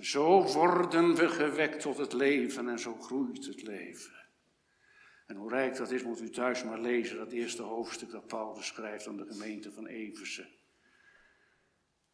Zo 0.00 0.42
worden 0.42 1.14
we 1.14 1.28
gewekt 1.28 1.80
tot 1.80 1.98
het 1.98 2.12
leven 2.12 2.68
en 2.68 2.78
zo 2.78 2.94
groeit 2.94 3.46
het 3.46 3.62
leven. 3.62 4.20
En 5.26 5.36
hoe 5.36 5.50
rijk 5.50 5.76
dat 5.76 5.90
is, 5.90 6.02
moet 6.02 6.20
u 6.20 6.30
thuis 6.30 6.64
maar 6.64 6.80
lezen, 6.80 7.16
dat 7.16 7.32
eerste 7.32 7.62
hoofdstuk 7.62 8.10
dat 8.10 8.26
Paulus 8.26 8.66
schrijft 8.66 9.06
aan 9.06 9.16
de 9.16 9.26
gemeente 9.26 9.72
van 9.72 9.86
Eversen. 9.86 10.48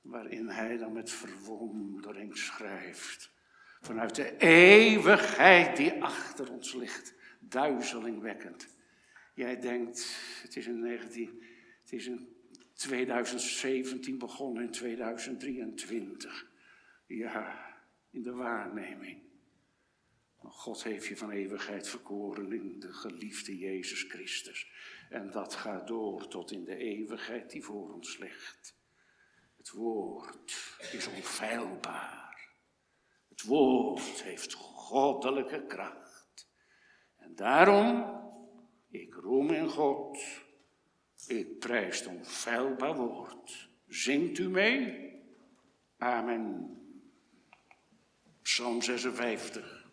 Waarin 0.00 0.48
hij 0.48 0.76
dan 0.76 0.92
met 0.92 1.11
verwondering 1.11 2.36
schrijft. 2.36 3.30
Vanuit 3.80 4.14
de 4.14 4.36
eeuwigheid 4.36 5.76
die 5.76 6.02
achter 6.02 6.52
ons 6.52 6.74
ligt, 6.74 7.14
duizelingwekkend. 7.40 8.68
Jij 9.34 9.61
denkt, 9.61 10.16
het 10.42 10.57
is 10.57 10.66
in 10.66 10.80
19, 10.80 11.42
het 11.82 11.92
is 11.92 12.07
in 12.07 12.28
2017 12.72 14.18
begonnen, 14.18 14.62
in 14.62 14.70
2023. 14.70 16.54
Ja, 17.07 17.76
in 18.11 18.22
de 18.22 18.32
waarneming. 18.32 19.24
God 20.38 20.82
heeft 20.82 21.07
je 21.07 21.16
van 21.16 21.30
eeuwigheid 21.30 21.88
verkoren 21.88 22.52
in 22.52 22.80
de 22.80 22.92
geliefde 22.92 23.59
Jezus 23.59 24.02
Christus. 24.02 24.70
En 25.11 25.30
dat 25.30 25.54
gaat 25.54 25.86
door 25.86 26.28
tot 26.28 26.50
in 26.50 26.64
de 26.64 26.76
eeuwigheid 26.76 27.50
die 27.50 27.64
voor 27.64 27.92
ons 27.92 28.18
ligt. 28.18 28.76
Het 29.57 29.70
woord 29.70 30.76
is 30.92 31.07
onfeilbaar. 31.07 32.50
Het 33.28 33.42
woord 33.42 34.22
heeft 34.22 34.52
goddelijke 34.52 35.64
kracht. 35.66 36.48
En 37.16 37.34
daarom, 37.34 38.20
ik 38.90 39.14
roem 39.14 39.50
in 39.50 39.68
God, 39.68 40.18
ik 41.26 41.59
prijs 41.59 41.98
het 41.98 42.09
onfeilbaar 42.09 42.96
woord. 42.96 43.68
Zingt 43.86 44.38
u 44.38 44.48
mee? 44.48 45.14
Amen. 45.96 46.76
Psalm 48.47 48.82
56, 48.82 49.84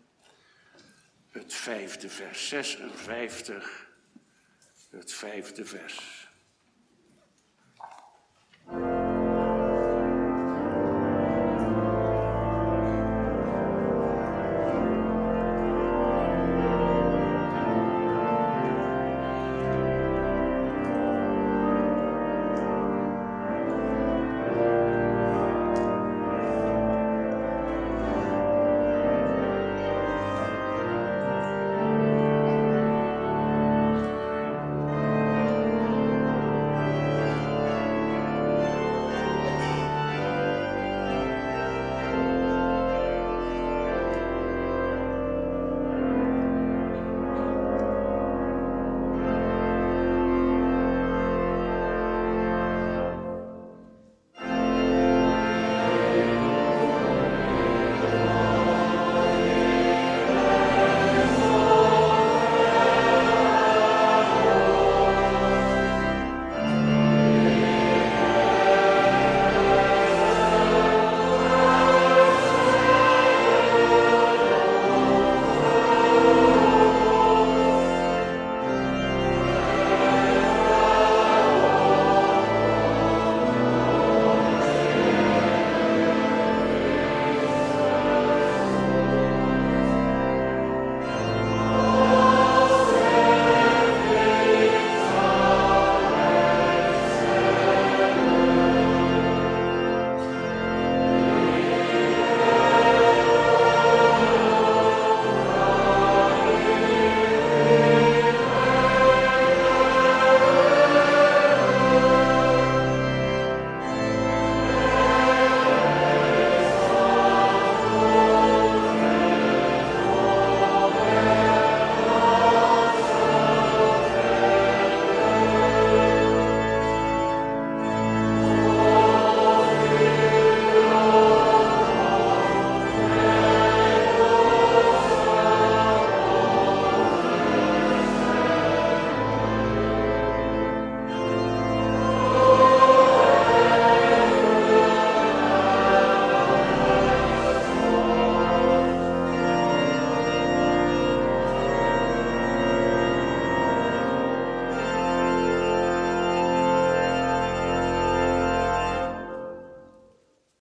het 1.30 1.54
vijfde 1.54 2.10
vers. 2.10 2.48
56, 2.48 3.88
het 4.90 5.14
vijfde 5.14 5.66
vers. 5.66 6.23